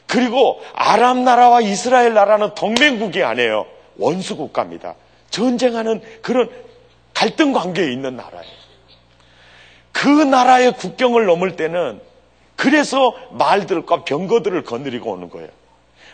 그리고 0.06 0.60
아람 0.74 1.24
나라와 1.24 1.60
이스라엘 1.60 2.14
나라는 2.14 2.54
동맹국이 2.54 3.22
아니에요. 3.22 3.66
원수 3.96 4.36
국가입니다. 4.36 4.94
전쟁하는 5.30 6.00
그런 6.22 6.50
갈등 7.12 7.52
관계에 7.52 7.92
있는 7.92 8.16
나라예요. 8.16 8.52
그 9.92 10.08
나라의 10.08 10.72
국경을 10.74 11.26
넘을 11.26 11.56
때는 11.56 12.00
그래서 12.56 13.14
말들과 13.30 14.04
병거들을 14.04 14.64
거느리고 14.64 15.12
오는 15.12 15.30
거예요. 15.30 15.48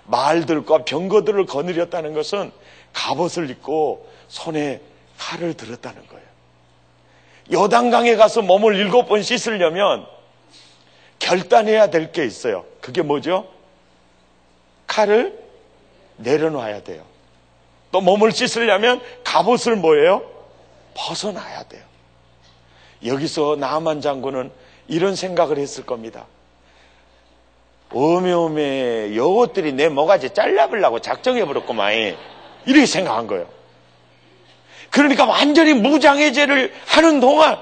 말들과 0.05 0.85
병거들을 0.85 1.47
거느렸다는 1.47 2.15
것은 2.15 2.51
갑옷을 2.93 3.51
입고 3.51 4.09
손에 4.29 4.81
칼을 5.19 5.55
들었다는 5.55 6.07
거예요. 6.07 6.21
여당강에 7.53 8.17
가서 8.17 8.43
몸을 8.43 8.77
일곱 8.77 9.07
번 9.07 9.23
씻으려면 9.23 10.07
결단해야 11.19 11.91
될 11.91 12.13
게 12.13 12.25
있어요. 12.25 12.65
그게 12.81 13.03
뭐죠? 13.03 13.49
칼을 14.87 15.39
내려놔야 16.17 16.83
돼요. 16.83 17.05
또 17.93 18.01
몸을 18.01 18.33
씻으려면 18.33 19.01
갑옷을 19.25 19.77
뭐예요? 19.77 20.23
벗어나야 20.95 21.65
돼요. 21.65 21.83
여기서 23.05 23.57
나만 23.59 24.01
장군은 24.01 24.51
이런 24.89 25.17
생각을 25.17 25.59
했을 25.59 25.85
겁니다. 25.87 26.27
어메어메 27.93 29.17
여것들이 29.17 29.73
내 29.73 29.89
모가지 29.89 30.31
잘라버려고 30.31 31.01
작정해버렸구만 31.01 32.17
이렇게 32.67 32.87
생각한 32.87 33.27
거예요. 33.27 33.47
그러니까 34.91 35.25
완전히 35.25 35.75
무장해제를 35.75 36.73
하는 36.87 37.21
동안 37.21 37.59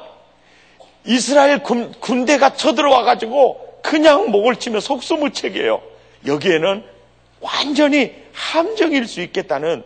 이스라엘 1.07 1.63
군, 1.63 1.93
군대가 2.01 2.55
쳐들어와 2.55 3.05
가지고 3.05 3.79
그냥 3.83 4.31
목을 4.31 4.57
치며 4.57 4.81
속수무책이에요. 4.81 5.81
여기에는 6.27 6.85
완전히 7.41 8.15
함정일 8.33 9.07
수 9.07 9.23
있겠다는 9.23 9.85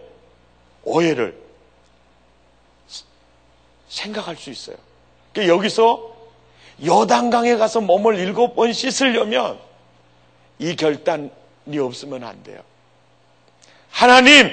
오해를 0.84 1.40
생각할 3.88 4.36
수 4.36 4.50
있어요. 4.50 4.76
그러니까 5.32 5.54
여기서 5.54 6.12
여단강에 6.84 7.56
가서 7.56 7.80
몸을 7.80 8.18
일곱 8.18 8.54
번 8.54 8.72
씻으려면 8.72 9.58
이 10.58 10.74
결단이 10.76 11.30
없으면 11.78 12.24
안 12.24 12.42
돼요. 12.42 12.62
하나님, 13.90 14.50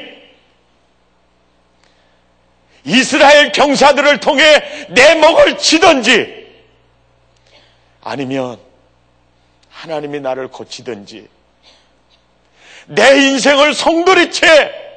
이스라엘 2.83 3.51
경사들을 3.51 4.19
통해 4.19 4.87
내 4.89 5.15
목을 5.15 5.57
치든지 5.57 6.47
아니면 8.01 8.59
하나님이 9.69 10.19
나를 10.19 10.49
고치든지 10.49 11.27
내 12.87 13.17
인생을 13.17 13.73
송두리째 13.73 14.88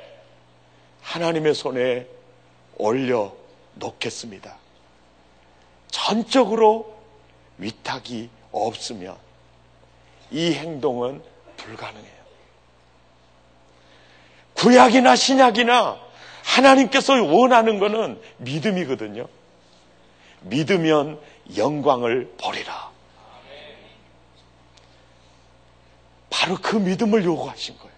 하나님의 1.13 1.55
손에 1.55 2.07
올려 2.77 3.35
놓겠습니다. 3.75 4.57
전적으로 5.91 6.97
위탁이 7.59 8.31
없으면 8.51 9.17
이 10.31 10.55
행동은 10.55 11.23
불가능해요. 11.59 12.23
구약이나 14.55 15.15
신약이나 15.15 16.01
하나님께서 16.45 17.23
원하는 17.23 17.79
것은 17.79 18.19
믿음이거든요. 18.39 19.29
믿으면 20.41 21.21
영광을 21.59 22.33
버리라. 22.39 22.91
바로 26.31 26.57
그 26.57 26.77
믿음을 26.77 27.23
요구하신 27.23 27.77
거예요. 27.77 27.92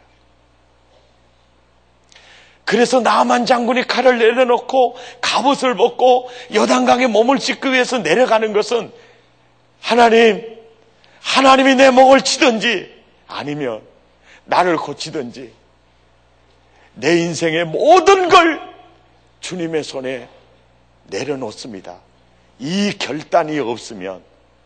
그래서 2.64 3.00
나만 3.00 3.46
장군이 3.46 3.86
칼을 3.86 4.18
내려놓고 4.18 4.96
갑옷을 5.20 5.76
벗고 5.76 6.30
여단강에 6.52 7.06
몸을 7.06 7.38
씻기 7.38 7.70
위해서 7.72 7.98
내려가는 7.98 8.52
것은 8.52 8.90
하나님, 9.80 10.58
하나님이 11.20 11.74
내 11.74 11.90
목을 11.90 12.22
치든지 12.22 12.90
아니면 13.26 13.82
나를 14.44 14.76
고치든지 14.76 15.52
내 16.94 17.18
인생의 17.20 17.66
모든 17.66 18.28
걸 18.28 18.60
주님의 19.40 19.84
손에 19.84 20.28
내려놓습니다. 21.08 21.98
이 22.60 22.92
결단이 22.98 23.58
없으면 23.58 24.22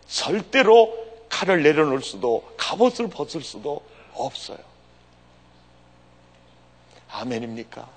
절대로 0.07 0.95
칼을 1.29 1.63
내려놓을 1.63 2.03
수도 2.03 2.49
갑옷을 2.57 3.09
벗을 3.09 3.43
수도 3.43 3.83
없어요. 4.15 4.59
아멘입니까? 7.11 7.89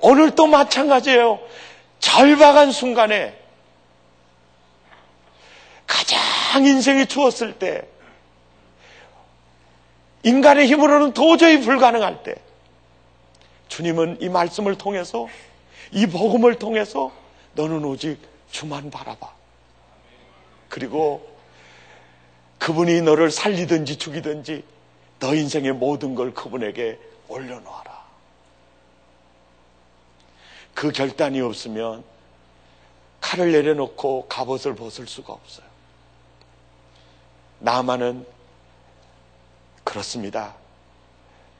오늘 0.00 0.34
또 0.34 0.46
마찬가지예요. 0.46 1.40
절박한 1.98 2.72
순간에 2.72 3.36
가장 5.86 6.64
인생이 6.64 7.06
추웠을 7.06 7.58
때 7.58 7.88
인간의 10.22 10.66
힘으로는 10.66 11.12
도저히 11.12 11.60
불가능할 11.60 12.22
때 12.22 12.34
주님은 13.68 14.18
이 14.20 14.28
말씀을 14.28 14.76
통해서 14.76 15.28
이 15.90 16.06
복음을 16.06 16.58
통해서 16.58 17.12
너는 17.54 17.84
오직 17.84 18.18
주만 18.50 18.90
바라봐. 18.90 19.32
그리고 20.68 21.26
그분이 22.58 23.02
너를 23.02 23.30
살리든지 23.30 23.96
죽이든지 23.96 24.64
너 25.20 25.34
인생의 25.34 25.72
모든 25.72 26.14
걸 26.14 26.34
그분에게 26.34 26.98
올려놓아라. 27.28 27.87
그 30.78 30.92
결단이 30.92 31.40
없으면 31.40 32.04
칼을 33.20 33.50
내려놓고 33.50 34.28
갑옷을 34.28 34.76
벗을 34.76 35.08
수가 35.08 35.32
없어요. 35.32 35.66
나만은 37.58 38.24
그렇습니다. 39.82 40.54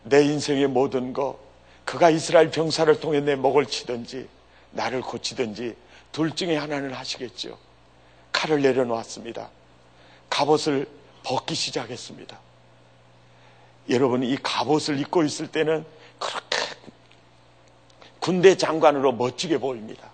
내 0.05 0.23
인생의 0.23 0.69
모든 0.69 1.13
것, 1.13 1.37
그가 1.85 2.11
이스라엘 2.11 2.53
병사를 2.53 3.01
통해 3.01 3.19
내 3.19 3.35
목을 3.35 3.67
치든지 3.67 4.29
나를 4.71 5.01
고치든지 5.01 5.75
둘 6.13 6.37
중에 6.37 6.57
하나는 6.57 6.95
하시겠죠. 6.95 7.59
칼을 8.31 8.63
내려놓았습니다. 8.63 9.51
갑옷을 10.31 10.89
벗기 11.25 11.57
시작했습니다. 11.57 12.39
여러분, 13.91 14.23
이 14.23 14.37
갑옷을 14.37 15.01
입고 15.01 15.25
있을 15.25 15.49
때는 15.49 15.85
그렇게 16.21 16.58
군대 18.21 18.57
장관으로 18.57 19.13
멋지게 19.13 19.59
보입니다. 19.59 20.11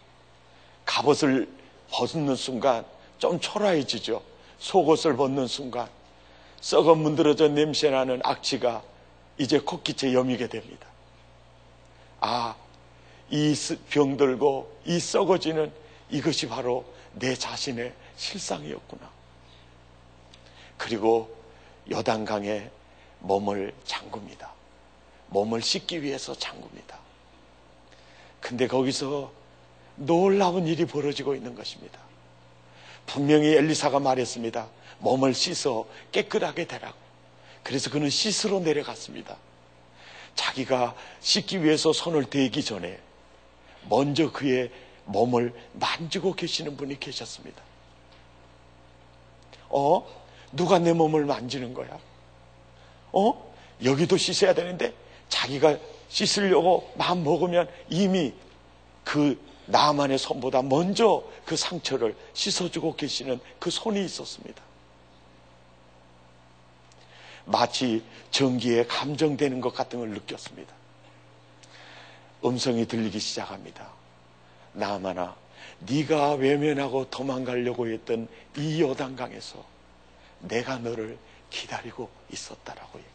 갑옷을 0.85 1.49
벗는 1.91 2.37
순간 2.37 2.85
좀 3.19 3.41
초라해지죠. 3.41 4.23
속옷을 4.59 5.17
벗는 5.17 5.47
순간 5.47 5.89
썩어 6.61 6.95
문드러져 6.95 7.49
냄새나는 7.49 8.21
악취가 8.25 8.83
이제 9.39 9.59
코끼째 9.59 10.13
여미게 10.13 10.49
됩니다. 10.49 10.87
아, 12.21 12.57
이 13.31 13.55
병들고 13.91 14.81
이 14.87 14.99
썩어지는 14.99 15.73
이것이 16.11 16.49
바로 16.49 16.85
내 17.13 17.35
자신의 17.35 17.93
실상이었구나. 18.17 19.11
그리고 20.77 21.35
여단강에 21.91 22.71
몸을 23.21 23.75
잠굽니다. 23.85 24.53
몸을 25.29 25.63
씻기 25.63 26.03
위해서 26.03 26.35
잠굽니다. 26.35 26.99
근데 28.45 28.67
거기서 28.67 29.33
놀라운 29.97 30.67
일이 30.67 30.85
벌어지고 30.85 31.35
있는 31.35 31.55
것입니다. 31.55 31.99
분명히 33.07 33.55
엘리사가 33.55 34.01
말했습니다. 34.01 34.69
몸을 34.99 35.33
씻어 35.33 35.87
깨끗하게 36.13 36.67
되라고. 36.67 36.95
그래서 37.63 37.89
그는 37.89 38.11
씻으러 38.11 38.61
내려갔습니다. 38.61 39.39
자기가 40.35 40.95
씻기 41.21 41.65
위해서 41.65 41.95
손을 41.95 42.25
대기 42.25 42.63
전에 42.63 43.01
먼저 43.89 44.31
그의 44.31 44.71
몸을 45.07 45.55
만지고 45.73 46.35
계시는 46.35 46.77
분이 46.77 47.01
계셨습니다. 47.01 47.63
어? 49.71 50.07
누가 50.53 50.79
내 50.79 50.93
몸을 50.93 51.25
만지는 51.25 51.73
거야? 51.73 51.99
어? 53.11 53.55
여기도 53.83 54.19
씻어야 54.19 54.53
되는데 54.53 54.93
자기가 55.31 55.79
씻으려고 56.15 56.93
마음 56.97 57.25
먹으면 57.25 57.69
이미 57.91 58.33
그 59.03 59.37
나만의 59.67 60.17
손보다 60.17 60.63
먼저 60.63 61.25
그 61.45 61.57
상처를 61.57 62.15
씻어주고 62.35 62.95
계시는 62.95 63.41
그 63.59 63.69
손이 63.69 64.05
있었습니다. 64.05 64.63
마치 67.47 68.05
전기에 68.31 68.87
감정되는 68.87 69.61
것 69.61 69.75
같은 69.75 69.99
걸 69.99 70.11
느꼈습니다. 70.11 70.73
음성이 72.45 72.87
들리기 72.87 73.19
시작합니다. 73.19 73.91
나만아, 74.73 75.35
네가 75.81 76.35
외면하고 76.35 77.11
도망가려고 77.11 77.89
했던 77.89 78.29
이 78.57 78.81
요단강에서 78.81 79.65
내가 80.43 80.79
너를 80.79 81.19
기다리고 81.51 82.09
있었다라고 82.31 82.99
얘기합니다. 82.99 83.14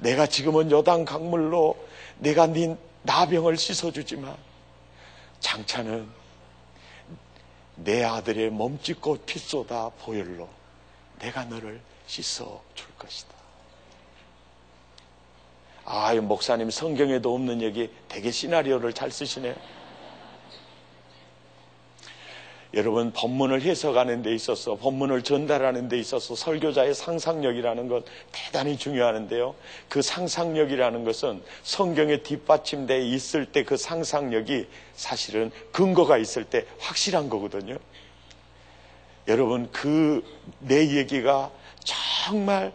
내가 0.00 0.26
지금은 0.26 0.70
요단 0.70 1.04
강물로 1.04 1.76
내가 2.18 2.46
네 2.46 2.76
나병을 3.02 3.56
씻어주지만 3.56 4.36
장차는 5.40 6.08
내 7.76 8.04
아들의 8.04 8.50
몸짓고 8.50 9.18
핏쏟아 9.24 9.90
보혈로 10.00 10.48
내가 11.18 11.44
너를 11.44 11.80
씻어 12.06 12.62
줄 12.74 12.86
것이다. 12.98 13.40
아, 15.84 16.14
목사님 16.14 16.70
성경에도 16.70 17.34
없는 17.34 17.62
얘기 17.62 17.90
되게 18.08 18.30
시나리오를 18.30 18.92
잘 18.92 19.10
쓰시네요. 19.10 19.54
여러분 22.74 23.12
본문을 23.12 23.62
해석하는 23.62 24.22
데 24.22 24.34
있어서 24.34 24.76
본문을 24.76 25.22
전달하는 25.22 25.88
데 25.88 25.98
있어서 25.98 26.34
설교자의 26.36 26.94
상상력이라는 26.94 27.88
것 27.88 28.04
대단히 28.30 28.76
중요하는데요. 28.76 29.54
그 29.88 30.02
상상력이라는 30.02 31.04
것은 31.04 31.42
성경에 31.62 32.22
뒷받침돼 32.22 33.00
있을 33.00 33.46
때 33.46 33.64
그 33.64 33.76
상상력이 33.76 34.66
사실은 34.94 35.50
근거가 35.72 36.16
있을 36.18 36.44
때 36.44 36.64
확실한 36.78 37.28
거거든요. 37.28 37.76
여러분 39.28 39.70
그 39.72 40.22
내 40.60 40.96
얘기가 40.96 41.50
정말 41.84 42.72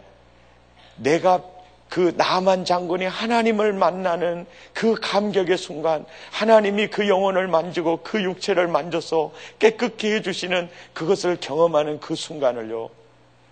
내가 0.96 1.42
그 1.88 2.12
나만 2.16 2.64
장군이 2.64 3.04
하나님을 3.06 3.72
만나는 3.72 4.46
그 4.72 4.96
감격의 5.00 5.56
순간 5.56 6.04
하나님이 6.32 6.88
그 6.88 7.08
영혼을 7.08 7.48
만지고 7.48 8.00
그 8.02 8.22
육체를 8.22 8.66
만져서 8.68 9.32
깨끗게 9.58 10.14
해주시는 10.16 10.68
그것을 10.92 11.38
경험하는 11.40 12.00
그 12.00 12.14
순간을요. 12.14 12.90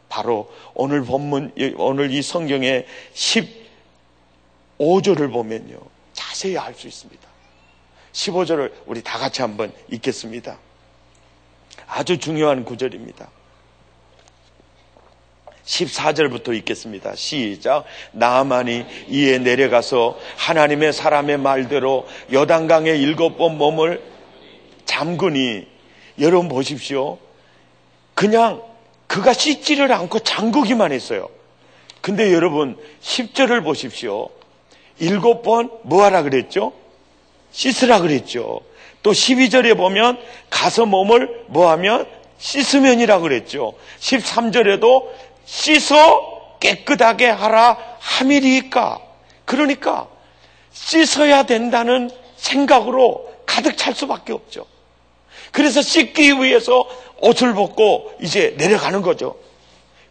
바로 0.09 0.53
오늘 0.75 1.03
본문, 1.03 1.53
오늘 1.77 2.11
이 2.11 2.23
성경의 2.23 2.87
15절을 4.79 5.33
보면요. 5.33 5.79
자세히 6.13 6.57
알 6.59 6.75
수 6.75 6.87
있습니다. 6.87 7.23
15절을 8.13 8.73
우리 8.87 9.03
다 9.03 9.19
같이 9.19 9.43
한번 9.43 9.73
읽겠습니다. 9.91 10.59
아주 11.87 12.19
중요한 12.19 12.65
구절입니다. 12.65 13.29
14절부터 15.65 16.55
읽겠습니다. 16.59 17.15
시작. 17.15 17.85
나만이 18.13 18.85
이에 19.09 19.39
내려가서 19.39 20.19
하나님의 20.37 20.93
사람의 20.93 21.39
말대로 21.39 22.07
여단강에 22.33 22.91
일곱 22.91 23.39
번 23.39 23.57
몸을 23.57 24.03
잠그니 24.85 25.67
여러분 26.21 26.49
보십시오. 26.49 27.19
그냥 28.15 28.63
그가 29.07 29.33
씻지를 29.33 29.93
않고 29.93 30.21
잠그기만 30.21 30.93
했어요. 30.93 31.29
근데 32.01 32.33
여러분 32.33 32.77
10절을 33.03 33.65
보십시오. 33.65 34.29
일곱 34.99 35.43
번 35.43 35.71
뭐 35.83 36.05
하라 36.05 36.23
그랬죠? 36.23 36.73
씻으라 37.51 38.01
그랬죠. 38.01 38.61
또 39.03 39.13
12절에 39.13 39.77
보면 39.77 40.19
가서 40.51 40.87
몸을 40.87 41.45
뭐 41.47 41.71
하면 41.71 42.07
씻으면이라 42.39 43.21
그랬죠. 43.21 43.75
13절에도 44.01 45.09
씻어 45.45 46.59
깨끗하게 46.61 47.27
하라 47.29 47.79
함이리까. 47.99 49.01
그러니까 49.45 50.09
씻어야 50.73 51.45
된다는 51.45 52.11
생각으로 52.37 53.33
가득 53.47 53.77
찰 53.77 53.95
수밖에 53.95 54.33
없죠. 54.33 54.67
그래서 55.53 55.83
씻기 55.83 56.33
위해서 56.43 56.87
옷을 57.21 57.55
벗고 57.55 58.13
이제 58.21 58.55
내려가는 58.59 59.03
거죠. 59.03 59.37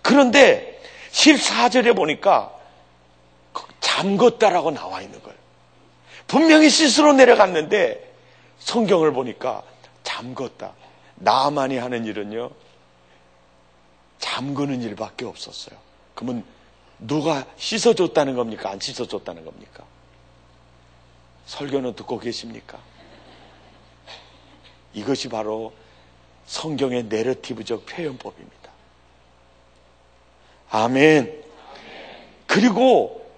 그런데 0.02 0.82
14절에 1.12 1.96
보니까 1.96 2.52
잠궜다라고 3.82 4.74
나와 4.74 5.02
있는 5.02 5.22
거예요. 5.22 5.38
분명히 6.28 6.70
씻으러 6.70 7.14
내려갔는데 7.14 8.14
성경을 8.60 9.12
보니까 9.14 9.62
잠궜다. 10.04 10.72
나만이 11.16 11.78
하는 11.78 12.06
일은요. 12.06 12.50
잠그는 14.24 14.82
일밖에 14.82 15.26
없었어요. 15.26 15.78
그러면 16.16 16.46
누가 16.98 17.46
씻어줬다는 17.58 18.36
겁니까? 18.36 18.70
안 18.70 18.80
씻어줬다는 18.80 19.44
겁니까? 19.44 19.84
설교는 21.46 21.96
듣고 21.96 22.20
계십니까? 22.20 22.80
이것이 24.94 25.28
바로 25.28 25.74
성경의 26.46 27.04
내러티브적 27.06 27.86
표현법입니다. 27.86 28.72
아멘. 30.70 31.44
그리고 32.48 33.30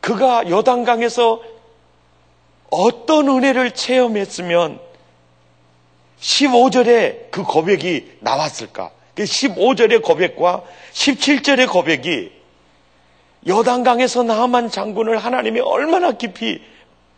그가 0.00 0.50
여단강에서 0.50 1.40
어떤 2.70 3.28
은혜를 3.28 3.74
체험했으면 3.74 4.80
15절에 6.18 7.30
그 7.30 7.44
고백이 7.44 8.18
나왔을까? 8.20 8.90
15절의 9.24 10.02
고백과 10.02 10.62
17절의 10.92 11.70
고백이 11.70 12.32
여단강에서 13.46 14.22
나만 14.24 14.70
장군을 14.70 15.18
하나님이 15.18 15.60
얼마나 15.60 16.12
깊이 16.12 16.60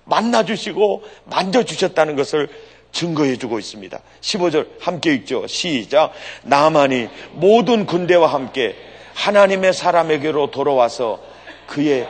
만나주시고 0.04 1.02
만져주셨다는 1.24 2.16
것을 2.16 2.48
증거해 2.92 3.36
주고 3.36 3.58
있습니다. 3.58 3.98
15절 4.20 4.66
함께 4.80 5.12
읽죠. 5.14 5.46
시작. 5.46 6.12
나만이 6.42 7.08
모든 7.32 7.86
군대와 7.86 8.32
함께 8.32 8.74
하나님의 9.14 9.72
사람에게로 9.72 10.50
돌아와서 10.50 11.20
그의 11.66 12.08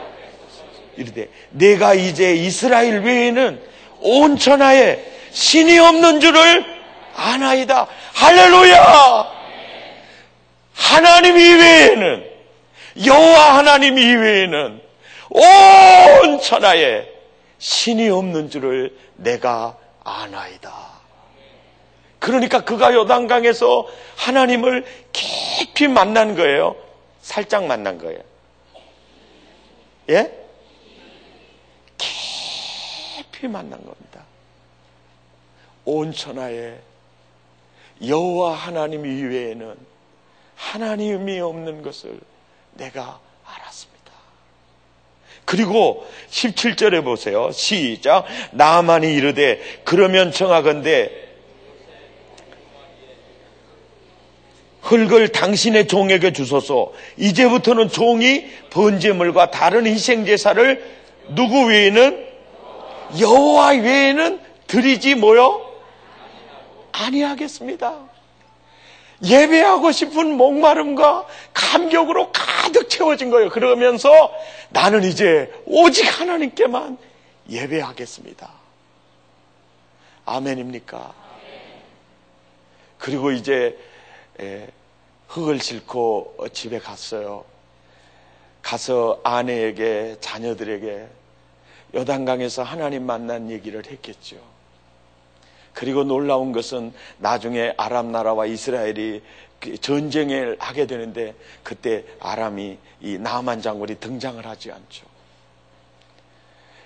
이르되 0.96 1.28
내가 1.50 1.94
이제 1.94 2.34
이스라엘 2.34 3.00
외에는 3.00 3.60
온 4.00 4.36
천하에 4.36 5.04
신이 5.30 5.78
없는 5.78 6.20
줄을 6.20 6.64
아나이다. 7.14 7.86
할렐루야! 8.14 9.37
하나님 10.78 11.36
이외에는 11.36 12.30
여호와 13.04 13.58
하나님 13.58 13.98
이외에는 13.98 14.80
온 15.30 16.40
천하에 16.40 17.06
신이 17.58 18.08
없는 18.08 18.48
줄을 18.48 18.96
내가 19.16 19.76
아나이다. 20.04 20.72
그러니까 22.20 22.64
그가 22.64 22.94
요단강에서 22.94 23.86
하나님을 24.16 24.86
깊이 25.12 25.88
만난 25.88 26.36
거예요. 26.36 26.76
살짝 27.22 27.66
만난 27.66 27.98
거예요. 27.98 28.20
예? 30.10 30.32
깊이 31.98 33.48
만난 33.48 33.84
겁니다. 33.84 34.24
온 35.84 36.12
천하에 36.12 36.78
여호와 38.06 38.54
하나님 38.54 39.04
이외에는 39.04 39.87
하나님이 40.58 41.38
없는 41.40 41.82
것을 41.82 42.18
내가 42.74 43.20
알았습니다. 43.44 44.12
그리고 45.44 46.06
17절에 46.30 47.02
보세요. 47.04 47.50
시작. 47.52 48.26
나만이 48.50 49.14
이르되 49.14 49.60
그러면 49.84 50.32
청하건대 50.32 51.10
흙을 54.82 55.28
당신의 55.28 55.86
종에게 55.86 56.32
주소서. 56.32 56.92
이제부터는 57.16 57.88
종이 57.88 58.46
번제물과 58.70 59.50
다른 59.50 59.86
희생 59.86 60.24
제사를 60.26 60.82
누구 61.30 61.66
외에는 61.66 62.26
여호와 63.20 63.68
외에는 63.68 64.40
드리지 64.66 65.14
뭐요? 65.14 65.66
아니하겠습니다. 66.92 68.07
예배하고 69.24 69.92
싶은 69.92 70.36
목마름과 70.36 71.26
감격으로 71.52 72.30
가득 72.32 72.88
채워진 72.88 73.30
거예요. 73.30 73.48
그러면서 73.50 74.32
나는 74.70 75.04
이제 75.04 75.52
오직 75.66 76.06
하나님께만 76.20 76.98
예배하겠습니다. 77.48 78.50
아멘입니까? 80.24 81.14
그리고 82.98 83.32
이제 83.32 83.78
흙을 85.28 85.60
싣고 85.60 86.36
집에 86.52 86.78
갔어요. 86.78 87.44
가서 88.62 89.20
아내에게 89.24 90.16
자녀들에게 90.20 91.06
요단강에서 91.94 92.62
하나님 92.62 93.06
만난 93.06 93.50
얘기를 93.50 93.84
했겠죠. 93.86 94.36
그리고 95.78 96.02
놀라운 96.02 96.50
것은 96.50 96.92
나중에 97.18 97.72
아람 97.76 98.10
나라와 98.10 98.46
이스라엘이 98.46 99.22
그 99.60 99.78
전쟁을 99.78 100.56
하게 100.58 100.88
되는데 100.88 101.36
그때 101.62 102.04
아람이 102.18 102.78
이 103.00 103.18
나만 103.18 103.62
장군이 103.62 104.00
등장을 104.00 104.44
하지 104.44 104.72
않죠. 104.72 105.06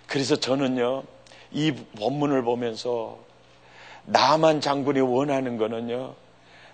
그래서 0.07 0.37
저는요 0.37 1.05
이 1.53 1.73
본문을 1.73 2.43
보면서 2.43 3.19
나만 4.05 4.61
장군이 4.61 5.01
원하는 5.01 5.57
거는요 5.57 6.15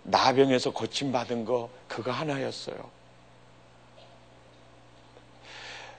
나병에서 0.03 0.73
고침 0.73 1.13
받은 1.13 1.45
거 1.45 1.71
그거 1.87 2.11
하나였어요. 2.11 2.79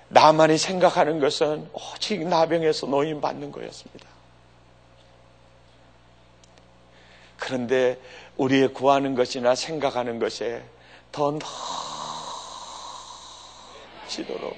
나만이 0.09 0.57
생각하는 0.57 1.21
것은 1.21 1.69
오직 1.71 2.27
나병에서 2.27 2.87
노인 2.87 3.21
받는 3.21 3.53
거였습니다. 3.53 4.18
그런데 7.49 7.99
우리의 8.37 8.75
구하는 8.75 9.15
것이나 9.15 9.55
생각하는 9.55 10.19
것에 10.19 10.63
더 11.11 11.35
넘치도록 14.05 14.55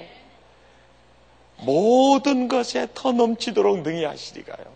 모든 1.62 2.48
것에 2.48 2.88
더 2.92 3.12
넘치도록 3.12 3.80
능히 3.80 4.04
하시리가요. 4.04 4.66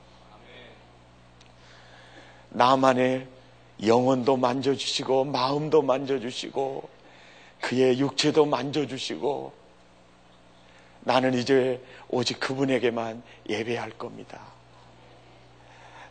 나만의 2.48 3.26
영혼도 3.84 4.38
만져주시고 4.38 5.24
마음도 5.24 5.82
만져주시고 5.82 6.88
그의 7.60 7.98
육체도 7.98 8.46
만져주시고 8.46 9.52
나는 11.00 11.34
이제 11.34 11.84
오직 12.08 12.40
그분에게만 12.40 13.22
예배할 13.50 13.90
겁니다. 13.90 14.40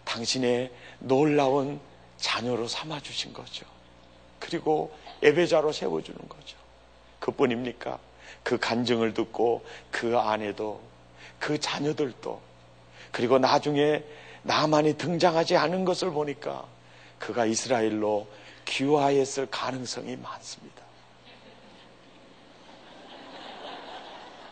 당신의 0.03 0.71
놀라운 0.99 1.79
자녀로 2.25 2.67
삼아주신 2.67 3.33
거죠. 3.33 3.67
그리고 4.39 4.91
예배자로 5.21 5.71
세워주는 5.71 6.27
거죠. 6.27 6.57
그뿐입니까? 7.19 7.99
그 8.41 8.57
간증을 8.57 9.13
듣고 9.13 9.63
그 9.91 10.17
아내도 10.17 10.81
그 11.37 11.59
자녀들도 11.59 12.41
그리고 13.11 13.37
나중에 13.37 14.03
나만이 14.41 14.97
등장하지 14.97 15.55
않은 15.55 15.85
것을 15.85 16.09
보니까 16.09 16.65
그가 17.19 17.45
이스라엘로 17.45 18.27
귀화했을 18.65 19.45
가능성이 19.51 20.15
많습니다. 20.15 20.83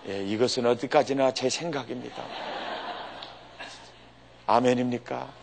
예, 0.09 0.23
이것은 0.23 0.67
어디까지나 0.67 1.33
제 1.33 1.49
생각입니다. 1.49 2.23
아멘입니까? 4.45 5.42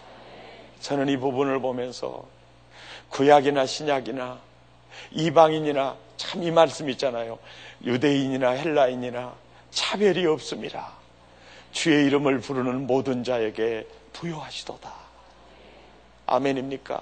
저는 0.80 1.08
이 1.08 1.16
부분을 1.16 1.60
보면서 1.60 2.24
구약이나 3.10 3.66
신약이나 3.66 4.38
이방인이나 5.12 5.96
참 6.16 6.42
이 6.42 6.50
말씀 6.50 6.88
있잖아요. 6.90 7.38
유대인이나 7.84 8.50
헬라인이나 8.50 9.34
차별이 9.70 10.26
없습니다. 10.26 10.92
주의 11.72 12.06
이름을 12.06 12.40
부르는 12.40 12.86
모든 12.86 13.24
자에게 13.24 13.86
부여하시도다. 14.12 14.92
아멘입니까? 16.26 17.00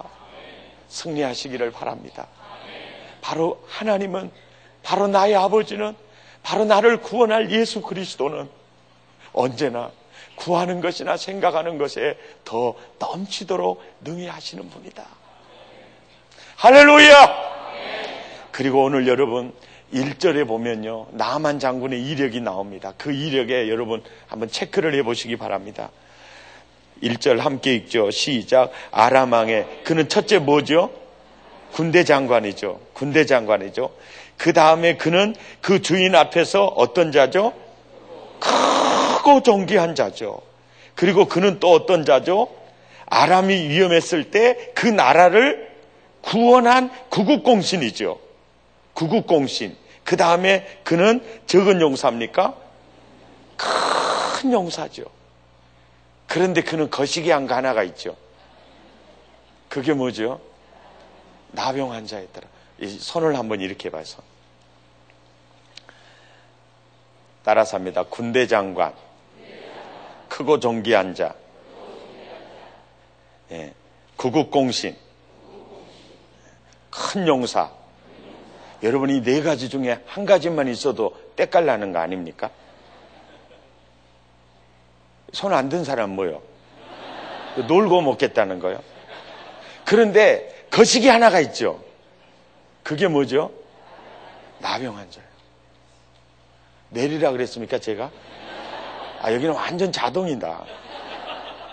승리하시기를 0.87 1.71
바랍니다. 1.71 2.27
바로 3.21 3.61
하나님은, 3.67 4.31
바로 4.83 5.07
나의 5.07 5.35
아버지는, 5.35 5.95
바로 6.41 6.65
나를 6.65 7.01
구원할 7.01 7.51
예수 7.51 7.81
그리스도는 7.81 8.49
언제나 9.33 9.91
구하는 10.39 10.81
것이나 10.81 11.17
생각하는 11.17 11.77
것에 11.77 12.17
더 12.45 12.73
넘치도록 12.97 13.83
능히 14.01 14.27
하시는 14.27 14.67
분이다. 14.69 15.05
할렐루야! 16.55 17.49
그리고 18.51 18.83
오늘 18.83 19.07
여러분 19.07 19.53
1절에 19.93 20.47
보면요. 20.47 21.07
나만 21.11 21.59
장군의 21.59 22.01
이력이 22.01 22.41
나옵니다. 22.41 22.93
그 22.97 23.11
이력에 23.11 23.69
여러분 23.69 24.03
한번 24.27 24.49
체크를 24.49 24.93
해 24.93 25.03
보시기 25.03 25.35
바랍니다. 25.35 25.89
1절 27.03 27.39
함께 27.39 27.75
읽죠. 27.75 28.11
시작. 28.11 28.71
아람왕의 28.91 29.81
그는 29.83 30.09
첫째 30.09 30.39
뭐죠? 30.39 30.91
군대 31.71 32.03
장관이죠. 32.03 32.79
군대 32.93 33.25
장관이죠. 33.25 33.91
그 34.37 34.53
다음에 34.53 34.95
그는 34.97 35.35
그 35.61 35.81
주인 35.81 36.15
앞에서 36.15 36.65
어떤 36.65 37.11
자죠? 37.11 37.53
존귀한 39.43 39.95
자죠. 39.95 40.41
그리고 40.95 41.25
그는 41.27 41.59
또 41.59 41.71
어떤 41.71 42.03
자죠? 42.05 42.49
아람이 43.05 43.69
위험했을 43.69 44.31
때 44.31 44.73
그 44.75 44.87
나라를 44.87 45.69
구원한 46.21 46.91
구국공신이죠. 47.09 48.19
구국공신. 48.93 49.75
그 50.03 50.17
다음에 50.17 50.79
그는 50.83 51.23
적은 51.47 51.81
용사입니까? 51.81 52.55
큰 53.57 54.51
용사죠. 54.53 55.03
그런데 56.27 56.61
그는 56.61 56.89
거시기 56.89 57.31
한 57.31 57.49
하나가 57.49 57.83
있죠. 57.83 58.15
그게 59.69 59.93
뭐죠? 59.93 60.39
나병 61.51 61.91
환자였더라. 61.91 62.47
손을 62.99 63.37
한번 63.37 63.61
이렇게 63.61 63.89
손. 63.89 64.23
따라서 67.43 67.77
합니다. 67.77 68.03
군대 68.03 68.47
장관. 68.47 68.93
크고 70.39 70.57
존귀한 70.61 71.15
자. 71.15 71.35
예, 73.51 73.73
구국공신. 74.15 74.95
큰 76.89 77.27
용사. 77.27 77.69
여러분 78.81 79.09
이 79.09 79.21
네 79.21 79.41
가지 79.41 79.67
중에 79.67 79.99
한 80.05 80.25
가지만 80.25 80.69
있어도 80.69 81.13
때깔 81.35 81.65
나는 81.65 81.91
거 81.91 81.99
아닙니까? 81.99 82.49
손 85.33 85.51
안 85.53 85.67
든 85.67 85.83
사람 85.83 86.11
뭐요? 86.11 86.41
놀고 87.67 87.99
먹겠다는 88.01 88.59
거요. 88.59 88.81
그런데 89.83 90.67
거시기 90.71 91.09
하나가 91.09 91.41
있죠. 91.41 91.83
그게 92.83 93.09
뭐죠? 93.09 93.51
나병 94.59 94.95
환자예요. 94.95 95.27
내리라 96.91 97.31
그랬습니까, 97.31 97.77
제가? 97.79 98.09
아, 99.21 99.33
여기는 99.33 99.53
완전 99.53 99.91
자동이다. 99.91 100.65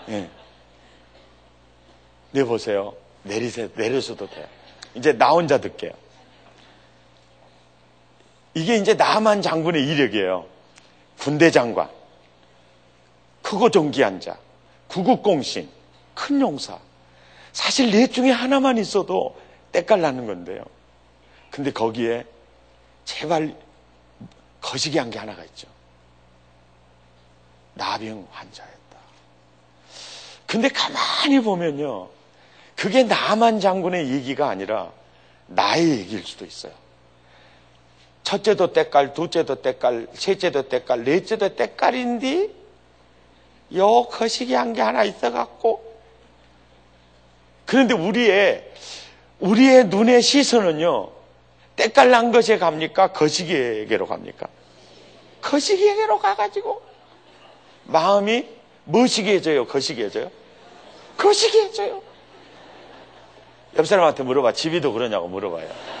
예. 0.09 0.29
네, 2.31 2.43
보세요. 2.43 2.93
내리세요. 3.23 3.69
내려서도 3.75 4.29
돼요. 4.29 4.45
이제 4.95 5.13
나 5.13 5.29
혼자 5.29 5.57
듣게요. 5.59 5.91
이게 8.53 8.75
이제 8.75 8.93
나만 8.95 9.41
장군의 9.41 9.83
이력이에요. 9.87 10.45
군대 11.19 11.51
장관, 11.51 11.89
크고 13.41 13.69
존귀한 13.69 14.19
자, 14.19 14.37
구국공신, 14.87 15.69
큰 16.13 16.41
용사. 16.41 16.77
사실 17.53 17.91
넷 17.91 18.11
중에 18.11 18.31
하나만 18.31 18.77
있어도 18.77 19.35
때깔 19.71 20.01
나는 20.01 20.25
건데요. 20.27 20.63
근데 21.51 21.71
거기에 21.71 22.25
제발 23.05 23.55
거시기 24.61 24.97
한 24.97 25.09
게 25.09 25.17
하나가 25.19 25.43
있죠. 25.45 25.67
나병 27.77 28.27
환자였다. 28.31 28.97
근데 30.45 30.69
가만히 30.69 31.39
보면요. 31.41 32.09
그게 32.75 33.03
나만 33.03 33.59
장군의 33.59 34.09
얘기가 34.11 34.49
아니라 34.49 34.91
나의 35.47 35.89
얘기일 35.99 36.23
수도 36.25 36.45
있어요. 36.45 36.73
첫째도 38.23 38.73
때깔, 38.73 39.13
둘째도 39.13 39.61
때깔, 39.61 40.07
셋째도 40.13 40.67
때깔, 40.69 41.03
넷째도 41.03 41.55
때깔인데 41.55 42.49
요 43.75 44.03
거시기 44.03 44.53
한 44.53 44.73
게 44.73 44.81
하나 44.81 45.03
있어갖고 45.03 45.85
그런데 47.65 47.93
우리의 47.93 48.73
우리의 49.39 49.85
눈의 49.87 50.21
시선은요 50.21 51.11
때깔 51.75 52.09
난 52.11 52.31
것에 52.31 52.57
갑니까? 52.57 53.11
거시기에게로 53.13 54.07
갑니까? 54.07 54.47
거시기에게로 55.41 56.19
가가지고 56.19 56.81
마음이 57.87 58.45
무엇이게해져요? 58.85 59.65
거시기해져요? 59.67 60.31
거시기해져요. 61.17 62.01
옆 63.77 63.87
사람한테 63.87 64.23
물어봐. 64.23 64.53
집이도 64.53 64.93
그러냐고 64.93 65.27
물어봐요. 65.27 65.97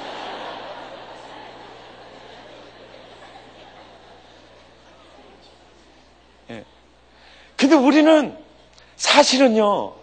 근데 7.57 7.75
우리는 7.75 8.37
사실은요, 8.95 9.93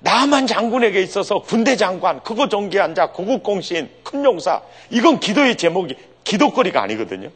나만 0.00 0.46
장군에게 0.46 1.00
있어서 1.00 1.40
군대 1.40 1.76
장관, 1.76 2.22
그거 2.22 2.48
종기한 2.48 2.94
자, 2.94 3.10
고국공신, 3.10 3.88
큰 4.02 4.24
용사, 4.24 4.62
이건 4.90 5.20
기도의 5.20 5.56
제목이 5.56 5.96
기도거리가 6.24 6.82
아니거든요. 6.82 7.30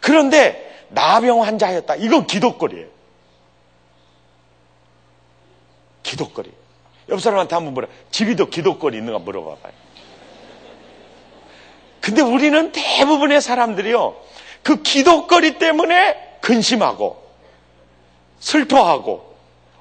그런데 0.00 0.86
나병 0.88 1.44
환자였다. 1.44 1.96
이건 1.96 2.26
기도거리예요. 2.26 2.93
기도거리. 6.04 6.52
옆 7.08 7.20
사람한테 7.20 7.56
한번 7.56 7.74
물어. 7.74 7.88
집이도 8.12 8.48
기도거리 8.48 8.96
있는가 8.98 9.18
물어봐봐요. 9.18 9.72
근데 12.00 12.22
우리는 12.22 12.70
대부분의 12.70 13.40
사람들이요. 13.40 14.14
그 14.62 14.82
기도거리 14.82 15.58
때문에 15.58 16.38
근심하고 16.40 17.24
슬퍼하고 18.38 19.34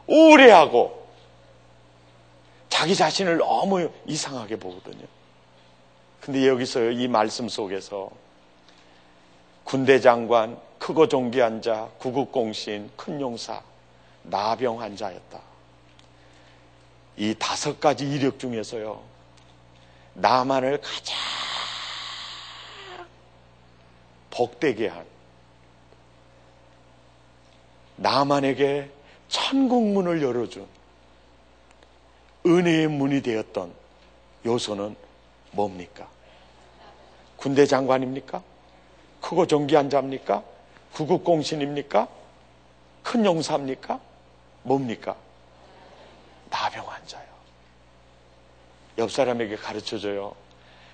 우울해하고 0.07 1.03
자기 2.69 2.95
자신을 2.95 3.37
너무 3.37 3.89
이상하게 4.07 4.57
보거든요. 4.57 5.05
근데 6.21 6.47
여기서 6.47 6.91
이 6.91 7.07
말씀 7.07 7.49
속에서 7.49 8.09
군대 9.63 9.99
장관, 9.99 10.57
크고 10.79 11.07
존귀한 11.07 11.61
자, 11.61 11.89
구국공신, 11.97 12.89
큰 12.95 13.19
용사, 13.19 13.61
나병 14.23 14.81
환자였다. 14.81 15.52
이 17.17 17.35
다섯 17.37 17.79
가지 17.79 18.09
이력 18.09 18.39
중에서요, 18.39 19.01
나만을 20.15 20.81
가장 20.81 21.17
복되게 24.29 24.87
한 24.87 25.05
나만에게 27.97 28.89
천국문을 29.29 30.21
열어준 30.21 30.67
은혜의 32.45 32.87
문이 32.87 33.21
되었던 33.21 33.73
요소는 34.45 34.95
뭡니까? 35.51 36.07
군대 37.37 37.65
장관입니까? 37.65 38.41
크고 39.21 39.47
존귀한 39.47 39.89
자입니까? 39.89 40.43
구국공신입니까? 40.93 42.07
큰 43.03 43.25
용사입니까? 43.25 43.99
뭡니까? 44.63 45.15
나병 46.53 46.87
환자요. 46.87 47.25
옆 48.99 49.11
사람에게 49.11 49.55
가르쳐줘요. 49.55 50.35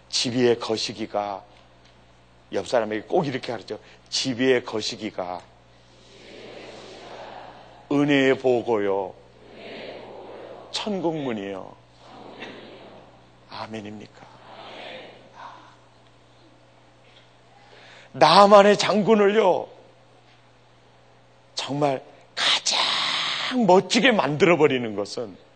지위의 0.07 0.57
거시기가 0.57 1.43
옆 2.53 2.65
사람에게 2.65 3.01
꼭 3.01 3.27
이렇게 3.27 3.51
가르쳐. 3.51 3.77
지위의 4.07 4.63
거시기가 4.63 5.41
은혜의 7.91 8.39
보고요. 8.39 9.13
천국문이요. 10.71 11.75
아멘입니까? 13.49 14.29
나만의 18.13 18.77
장군을요, 18.77 19.67
정말 21.53 22.03
가장 22.33 23.65
멋지게 23.65 24.11
만들어버리는 24.11 24.95
것은 24.95 25.48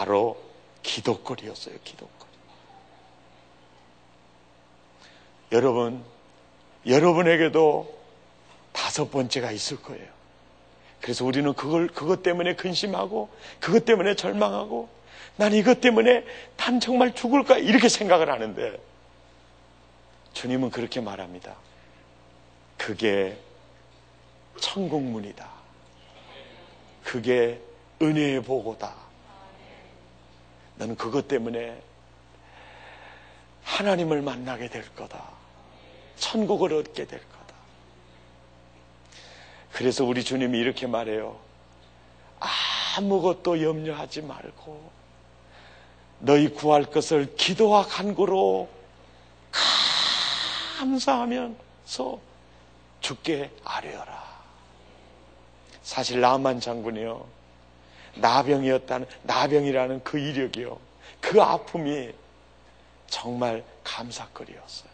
바로 0.00 0.42
기도거리였어요, 0.82 1.76
기도거리. 1.84 2.30
여러분, 5.52 6.02
여러분에게도 6.86 8.00
다섯 8.72 9.10
번째가 9.10 9.50
있을 9.52 9.82
거예요. 9.82 10.08
그래서 11.02 11.26
우리는 11.26 11.52
그걸, 11.52 11.86
그것 11.88 12.22
때문에 12.22 12.56
근심하고, 12.56 13.28
그것 13.60 13.84
때문에 13.84 14.14
절망하고, 14.14 14.88
난 15.36 15.52
이것 15.52 15.82
때문에 15.82 16.24
난 16.56 16.80
정말 16.80 17.14
죽을까? 17.14 17.58
이렇게 17.58 17.90
생각을 17.90 18.30
하는데, 18.30 18.80
주님은 20.32 20.70
그렇게 20.70 21.02
말합니다. 21.02 21.56
그게 22.78 23.36
천국문이다. 24.58 25.46
그게 27.04 27.60
은혜의 28.00 28.42
보고다. 28.44 29.09
너는 30.80 30.96
그것 30.96 31.28
때문에 31.28 31.78
하나님을 33.64 34.22
만나게 34.22 34.70
될 34.70 34.82
거다. 34.94 35.22
천국을 36.16 36.72
얻게 36.72 37.06
될 37.06 37.20
거다. 37.20 37.54
그래서 39.72 40.04
우리 40.04 40.24
주님이 40.24 40.58
이렇게 40.58 40.86
말해요. 40.86 41.38
아무것도 42.96 43.62
염려하지 43.62 44.22
말고 44.22 44.90
너희 46.20 46.48
구할 46.48 46.84
것을 46.84 47.36
기도와 47.36 47.84
간구로 47.84 48.68
감사하면서 50.78 52.20
죽게 53.02 53.50
아뢰어라. 53.64 54.30
사실 55.82 56.22
나만 56.22 56.60
장군이요. 56.60 57.39
나병이었다는 58.16 59.06
나병이라는 59.22 60.04
그 60.04 60.18
이력이요. 60.18 60.78
그 61.20 61.40
아픔이 61.40 62.12
정말 63.08 63.64
감사거리였어요. 63.84 64.90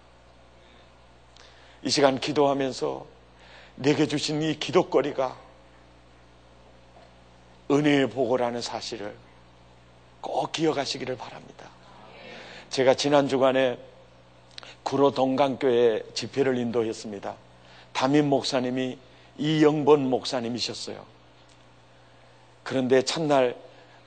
이 1.83 1.90
시간 1.90 2.18
기도하면서 2.18 3.07
내게 3.76 4.07
주신 4.07 4.42
이 4.42 4.59
기도거리가 4.59 5.37
은혜의 7.70 8.11
보고라는 8.11 8.61
사실을 8.61 9.14
꼭 10.20 10.52
기억하시기를 10.52 11.16
바랍니다. 11.16 11.68
제가 12.70 12.94
지난 12.94 13.29
주간에 13.29 13.79
구로 14.83 15.11
동강교회 15.11 16.02
집회를 16.14 16.59
인도했습니다. 16.59 17.35
담임 17.92 18.29
목사님이 18.29 18.98
이영본 19.38 20.09
목사님이셨어요. 20.09 21.15
그런데 22.66 23.00
첫날 23.02 23.55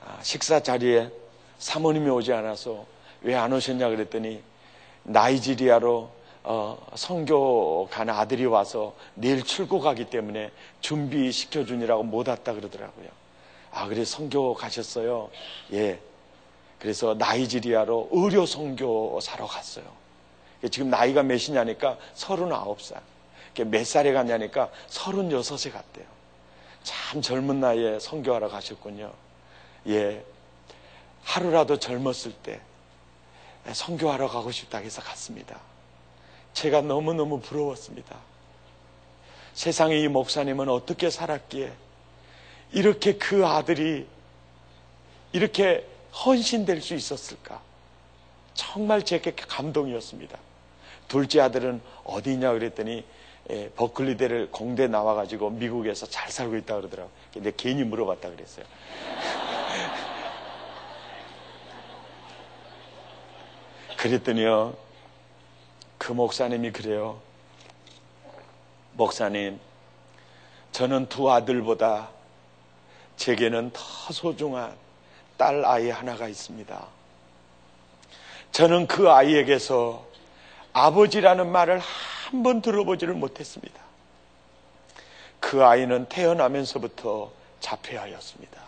아, 0.04 0.18
식사 0.22 0.60
자리에 0.60 1.08
사모님이 1.58 2.10
오지 2.10 2.32
않아서 2.34 2.84
왜 3.22 3.34
안 3.34 3.52
오셨냐 3.54 3.88
그랬더니 3.88 4.42
나이지리아로 5.04 6.10
어, 6.42 6.86
성교 6.94 7.88
가는 7.90 8.12
아들이 8.12 8.44
와서 8.44 8.94
내일 9.14 9.42
출국하기 9.42 10.06
때문에 10.10 10.50
준비시켜 10.82 11.64
주니라고 11.64 12.02
못 12.02 12.28
왔다 12.28 12.52
그러더라고요. 12.52 13.08
아, 13.72 13.88
그래 13.88 14.04
성교 14.04 14.54
가셨어요? 14.54 15.30
예. 15.72 15.98
그래서 16.78 17.14
나이지리아로 17.18 18.10
의료 18.12 18.44
성교 18.44 19.20
사러 19.22 19.46
갔어요. 19.46 19.84
지금 20.70 20.90
나이가 20.90 21.22
몇이냐니까 21.22 21.96
39살. 22.14 23.00
몇 23.66 23.86
살에 23.86 24.12
갔냐니까 24.12 24.70
36에 24.88 25.72
갔대요. 25.72 26.19
참 26.82 27.22
젊은 27.22 27.60
나이에 27.60 27.98
성교하러 27.98 28.48
가셨군요. 28.48 29.12
예. 29.88 30.24
하루라도 31.22 31.78
젊었을 31.78 32.32
때 32.32 32.60
성교하러 33.70 34.28
가고 34.28 34.50
싶다 34.50 34.78
해서 34.78 35.02
갔습니다. 35.02 35.60
제가 36.54 36.80
너무너무 36.80 37.40
부러웠습니다. 37.40 38.16
세상에 39.54 39.98
이 39.98 40.08
목사님은 40.08 40.68
어떻게 40.68 41.10
살았기에 41.10 41.72
이렇게 42.72 43.16
그 43.16 43.46
아들이 43.46 44.06
이렇게 45.32 45.86
헌신될 46.24 46.80
수 46.80 46.94
있었을까? 46.94 47.60
정말 48.54 49.04
제게 49.04 49.32
감동이었습니다. 49.34 50.38
둘째 51.08 51.40
아들은 51.40 51.80
어디냐 52.04 52.52
그랬더니 52.52 53.04
예, 53.50 53.68
버클리대를 53.70 54.50
공대 54.52 54.86
나와가지고 54.86 55.50
미국에서 55.50 56.06
잘 56.06 56.30
살고 56.30 56.56
있다 56.58 56.76
그러더라고. 56.76 57.10
근데 57.32 57.50
괜히 57.56 57.82
물어봤다 57.82 58.30
그랬어요. 58.30 58.64
그랬더니요, 63.98 64.76
그 65.98 66.12
목사님이 66.12 66.70
그래요. 66.70 67.20
목사님, 68.92 69.58
저는 70.70 71.08
두 71.08 71.28
아들보다 71.30 72.10
제게는 73.16 73.72
더 73.72 73.82
소중한 74.12 74.76
딸 75.36 75.64
아이 75.64 75.90
하나가 75.90 76.28
있습니다. 76.28 76.86
저는 78.52 78.86
그 78.86 79.10
아이에게서 79.10 80.06
아버지라는 80.72 81.50
말을 81.50 81.80
한 82.30 82.42
번 82.44 82.62
들어보지를 82.62 83.14
못했습니다. 83.14 83.80
그 85.40 85.64
아이는 85.64 86.06
태어나면서부터 86.08 87.32
자폐하였습니다. 87.58 88.60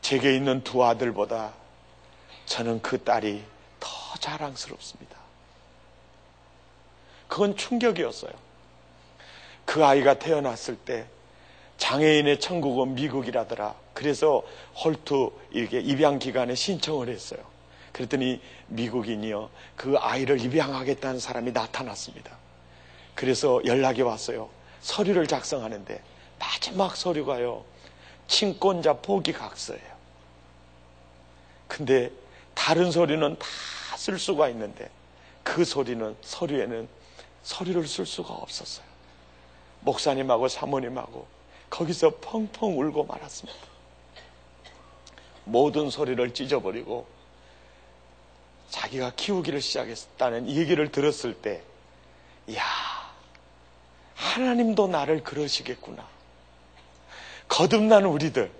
제게 0.00 0.34
있는 0.34 0.64
두 0.64 0.84
아들보다 0.84 1.52
저는 2.46 2.80
그 2.80 3.02
딸이 3.02 3.44
더 3.80 3.88
자랑스럽습니다. 4.18 5.16
그건 7.28 7.56
충격이었어요. 7.56 8.32
그 9.64 9.84
아이가 9.84 10.18
태어났을 10.18 10.76
때 10.76 11.06
장애인의 11.76 12.40
천국은 12.40 12.94
미국이라더라. 12.94 13.74
그래서 13.92 14.42
홀투 14.82 15.32
이렇게 15.50 15.80
입양 15.80 16.18
기관에 16.18 16.54
신청을 16.54 17.08
했어요. 17.08 17.40
그랬더니 17.96 18.42
미국인이요. 18.68 19.48
그 19.74 19.96
아이를 19.96 20.38
입양하겠다는 20.38 21.18
사람이 21.18 21.52
나타났습니다. 21.52 22.36
그래서 23.14 23.62
연락이 23.64 24.02
왔어요. 24.02 24.50
서류를 24.82 25.26
작성하는데 25.26 26.02
마지막 26.38 26.94
서류가요. 26.94 27.64
친권자 28.28 28.98
포기 28.98 29.32
각서예요. 29.32 29.96
근데 31.66 32.10
다른 32.54 32.92
서류는 32.92 33.38
다 33.38 33.46
쓸 33.96 34.18
수가 34.18 34.50
있는데 34.50 34.90
그 35.42 35.64
소리는 35.64 36.14
서류에는 36.20 36.86
서류를 37.42 37.88
쓸 37.88 38.04
수가 38.04 38.34
없었어요. 38.34 38.84
목사님하고 39.80 40.48
사모님하고 40.48 41.26
거기서 41.70 42.10
펑펑 42.20 42.78
울고 42.78 43.04
말았습니다. 43.04 43.58
모든 45.44 45.88
소리를 45.88 46.34
찢어버리고 46.34 47.06
자기가 48.70 49.12
키우기를 49.16 49.60
시작했다는 49.60 50.48
얘기를 50.48 50.90
들었을 50.90 51.34
때, 51.34 51.62
이야, 52.46 52.62
하나님도 54.14 54.88
나를 54.88 55.22
그러시겠구나. 55.22 56.06
거듭난 57.48 58.04
우리들, 58.04 58.50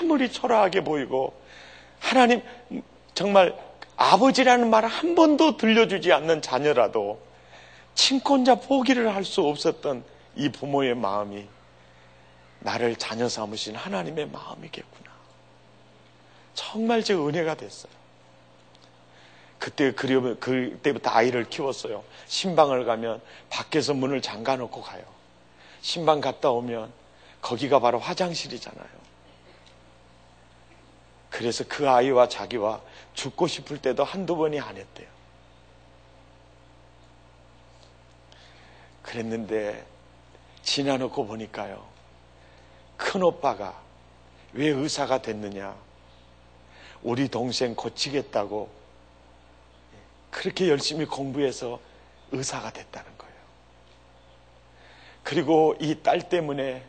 아무리 0.00 0.30
초라하게 0.30 0.84
보이고, 0.84 1.40
하나님, 1.98 2.42
정말 3.14 3.56
아버지라는 3.96 4.68
말을 4.68 4.88
한 4.88 5.14
번도 5.14 5.56
들려주지 5.56 6.12
않는 6.12 6.42
자녀라도, 6.42 7.20
친권자 7.94 8.56
포기를 8.56 9.14
할 9.14 9.24
수 9.24 9.40
없었던 9.40 10.04
이 10.36 10.50
부모의 10.50 10.94
마음이 10.94 11.48
나를 12.60 12.96
자녀 12.96 13.28
삼으신 13.28 13.74
하나님의 13.74 14.28
마음이겠구나. 14.28 15.10
정말 16.54 17.02
제 17.02 17.14
은혜가 17.14 17.54
됐어요. 17.54 17.92
그때 19.58 19.92
그려면 19.92 20.38
그때부터 20.38 21.10
아이를 21.10 21.48
키웠어요. 21.48 22.04
신방을 22.26 22.84
가면 22.84 23.20
밖에서 23.50 23.94
문을 23.94 24.22
잠가 24.22 24.56
놓고 24.56 24.82
가요. 24.82 25.02
신방 25.80 26.20
갔다 26.20 26.50
오면 26.50 26.92
거기가 27.40 27.78
바로 27.78 27.98
화장실이잖아요. 27.98 29.06
그래서 31.30 31.64
그 31.68 31.88
아이와 31.88 32.28
자기와 32.28 32.80
죽고 33.14 33.46
싶을 33.46 33.78
때도 33.78 34.04
한두 34.04 34.36
번이 34.36 34.58
안 34.60 34.76
했대요. 34.76 35.08
그랬는데 39.02 39.86
지나놓고 40.62 41.26
보니까요. 41.26 41.86
큰 42.96 43.22
오빠가 43.22 43.80
왜 44.52 44.68
의사가 44.68 45.22
됐느냐. 45.22 45.76
우리 47.02 47.28
동생 47.28 47.74
고치겠다고 47.74 48.68
그렇게 50.36 50.68
열심히 50.68 51.06
공부해서 51.06 51.80
의사가 52.30 52.70
됐다는 52.70 53.10
거예요. 53.16 53.34
그리고 55.24 55.74
이 55.80 55.94
딸 56.02 56.28
때문에 56.28 56.84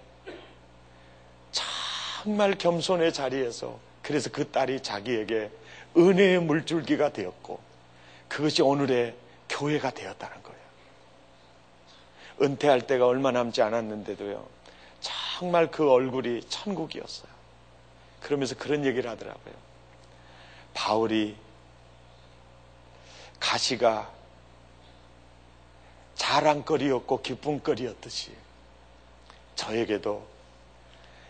정말 1.51 2.57
겸손의 2.57 3.13
자리에서 3.13 3.79
그래서 4.01 4.29
그 4.29 4.51
딸이 4.51 4.83
자기에게 4.83 5.49
은혜의 5.95 6.41
물줄기가 6.41 7.13
되었고 7.13 7.61
그것이 8.27 8.61
오늘의 8.61 9.15
교회가 9.47 9.91
되었다는 9.91 10.43
거예요. 10.43 10.59
은퇴할 12.41 12.81
때가 12.85 13.07
얼마 13.07 13.31
남지 13.31 13.61
않았는데도요. 13.61 14.45
정말 14.99 15.71
그 15.71 15.89
얼굴이 15.89 16.41
천국이었어요. 16.49 17.31
그러면서 18.19 18.55
그런 18.55 18.83
얘기를 18.83 19.09
하더라고요. 19.09 19.53
바울이 20.73 21.46
가시가 23.39 24.11
자랑거리였고 26.15 27.21
기쁨거리였듯이 27.21 28.31
저에게도 29.55 30.25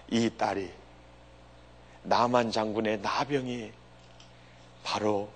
이 0.10 0.30
딸이 0.30 0.72
나만 2.03 2.51
장군의 2.51 2.99
나병이 3.01 3.72
바로 4.84 5.30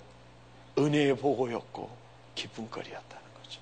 은혜의 0.77 1.17
보고였고 1.17 1.89
기쁨거리였다는 2.35 3.23
거죠. 3.43 3.61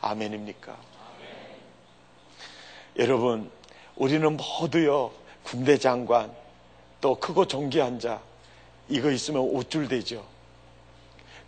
아멘입니까? 0.00 0.72
아멘. 0.72 1.60
여러분, 2.98 3.50
우리는 3.96 4.36
모두요, 4.36 5.12
군대 5.42 5.76
장관, 5.76 6.34
또 7.00 7.16
크고 7.18 7.46
존귀한 7.48 7.98
자, 7.98 8.22
이거 8.88 9.10
있으면 9.10 9.42
우쭐대죠. 9.42 10.31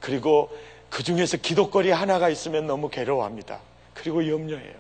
그리고 0.05 0.55
그 0.91 1.03
중에서 1.03 1.39
기도거리 1.39 1.91
하나가 1.91 2.29
있으면 2.29 2.67
너무 2.67 2.91
괴로워합니다. 2.91 3.59
그리고 3.95 4.29
염려해요. 4.29 4.75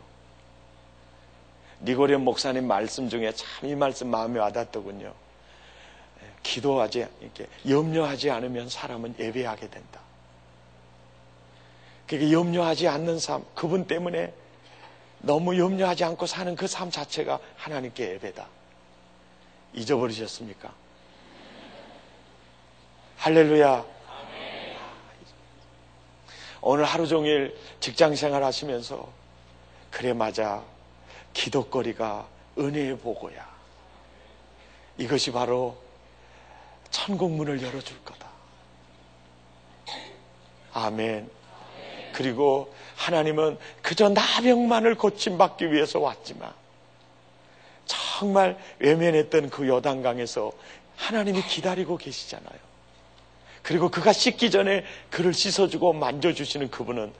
니고련 1.81 2.23
목사님 2.25 2.67
말씀 2.67 3.09
중에 3.09 3.33
참 3.33 3.49
이 3.67 3.75
말씀 3.75 4.09
마음에 4.09 4.39
와닿더군요. 4.39 5.15
기도하지, 6.43 7.07
이렇게 7.23 7.47
염려하지 7.67 8.31
않으면 8.31 8.69
사람은 8.69 9.15
예배하게 9.19 9.71
된다. 9.71 10.01
그러니까 12.07 12.31
염려하지 12.33 12.89
않는 12.89 13.19
삶, 13.19 13.47
그분 13.55 13.87
때문에 13.87 14.31
너무 15.21 15.59
염려하지 15.59 16.05
않고 16.05 16.27
사는 16.27 16.55
그 16.55 16.67
삶 16.69 16.91
자체가 16.91 17.39
하나님께 17.57 18.11
예배다. 18.13 18.47
잊어버리셨습니까? 19.73 20.71
할렐루야. 23.17 23.94
오늘 26.67 26.85
하루 26.85 27.07
종일 27.07 27.55
직장 27.79 28.17
생활 28.17 28.43
하시면서 28.43 29.07
그래 29.91 30.15
맞아 30.15 30.63
기도거리가 31.35 32.27
은혜의 32.59 32.97
보고야. 33.01 33.47
이것이 34.97 35.31
바로 35.31 35.77
천국 36.91 37.33
문을 37.33 37.63
열어줄 37.63 38.03
거다. 38.03 38.27
아멘. 40.73 41.31
그리고 42.15 42.75
하나님은 42.97 43.59
그저 43.83 44.09
나병만을 44.09 44.95
고침받기 44.95 45.71
위해서 45.71 46.01
왔지만 46.01 46.51
정말 47.85 48.59
외면했던 48.79 49.51
그 49.51 49.69
요단강에서 49.69 50.51
하나님이 50.97 51.43
기다리고 51.43 51.99
계시잖아요. 51.99 52.74
그리고 53.65 53.89
그가 53.89 54.13
씻기 54.13 54.51
전에 54.51 54.85
그를 55.11 55.33
씻어주고 55.33 55.95
만져주시는 55.95 56.71
그분은 56.71 57.13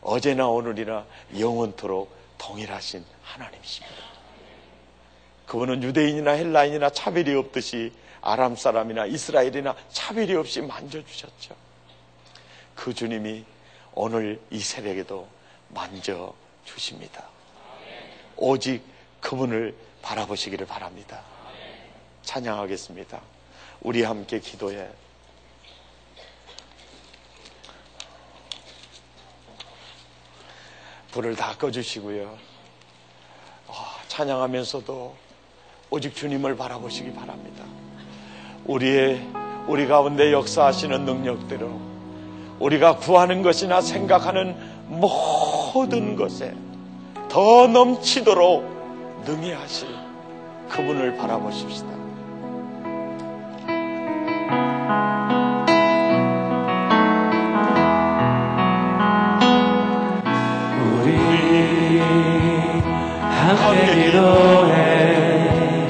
어제나 0.00 0.48
오늘이나 0.48 1.06
영원토록 1.38 2.12
동일하신 2.38 3.04
하나님이십니다. 3.22 3.96
그분은 5.46 5.84
유대인이나 5.84 6.32
헬라인이나 6.32 6.90
차별이 6.90 7.32
없듯이 7.34 7.92
아람 8.20 8.56
사람이나 8.56 9.06
이스라엘이나 9.06 9.76
차별이 9.92 10.34
없이 10.34 10.60
만져주셨죠. 10.60 11.54
그 12.74 12.92
주님이 12.92 13.44
오늘 13.94 14.40
이 14.50 14.58
새벽에도 14.58 15.28
만져주십니다. 15.68 17.24
오직 18.36 18.82
그분을 19.20 19.76
바라보시기를 20.02 20.66
바랍니다. 20.66 21.22
찬양하겠습니다. 22.24 23.20
우리 23.82 24.02
함께 24.02 24.40
기도해 24.40 24.88
불을 31.12 31.36
다 31.36 31.54
꺼주시고요. 31.58 32.36
아, 33.68 33.72
찬양하면서도 34.08 35.14
오직 35.90 36.16
주님을 36.16 36.56
바라보시기 36.56 37.12
바랍니다. 37.12 37.64
우리의 38.64 39.22
우리 39.66 39.86
가운데 39.86 40.32
역사하시는 40.32 41.04
능력대로 41.04 41.80
우리가 42.58 42.96
구하는 42.96 43.42
것이나 43.42 43.80
생각하는 43.80 44.56
모든 44.88 46.16
것에 46.16 46.54
더 47.28 47.66
넘치도록 47.66 49.22
능히 49.24 49.52
하실 49.52 49.88
그분을 50.68 51.16
바라보십시다. 51.16 52.01
함께 62.00 64.04
기도해. 64.04 65.88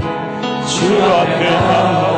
주 0.66 1.02
앞에 1.02 2.11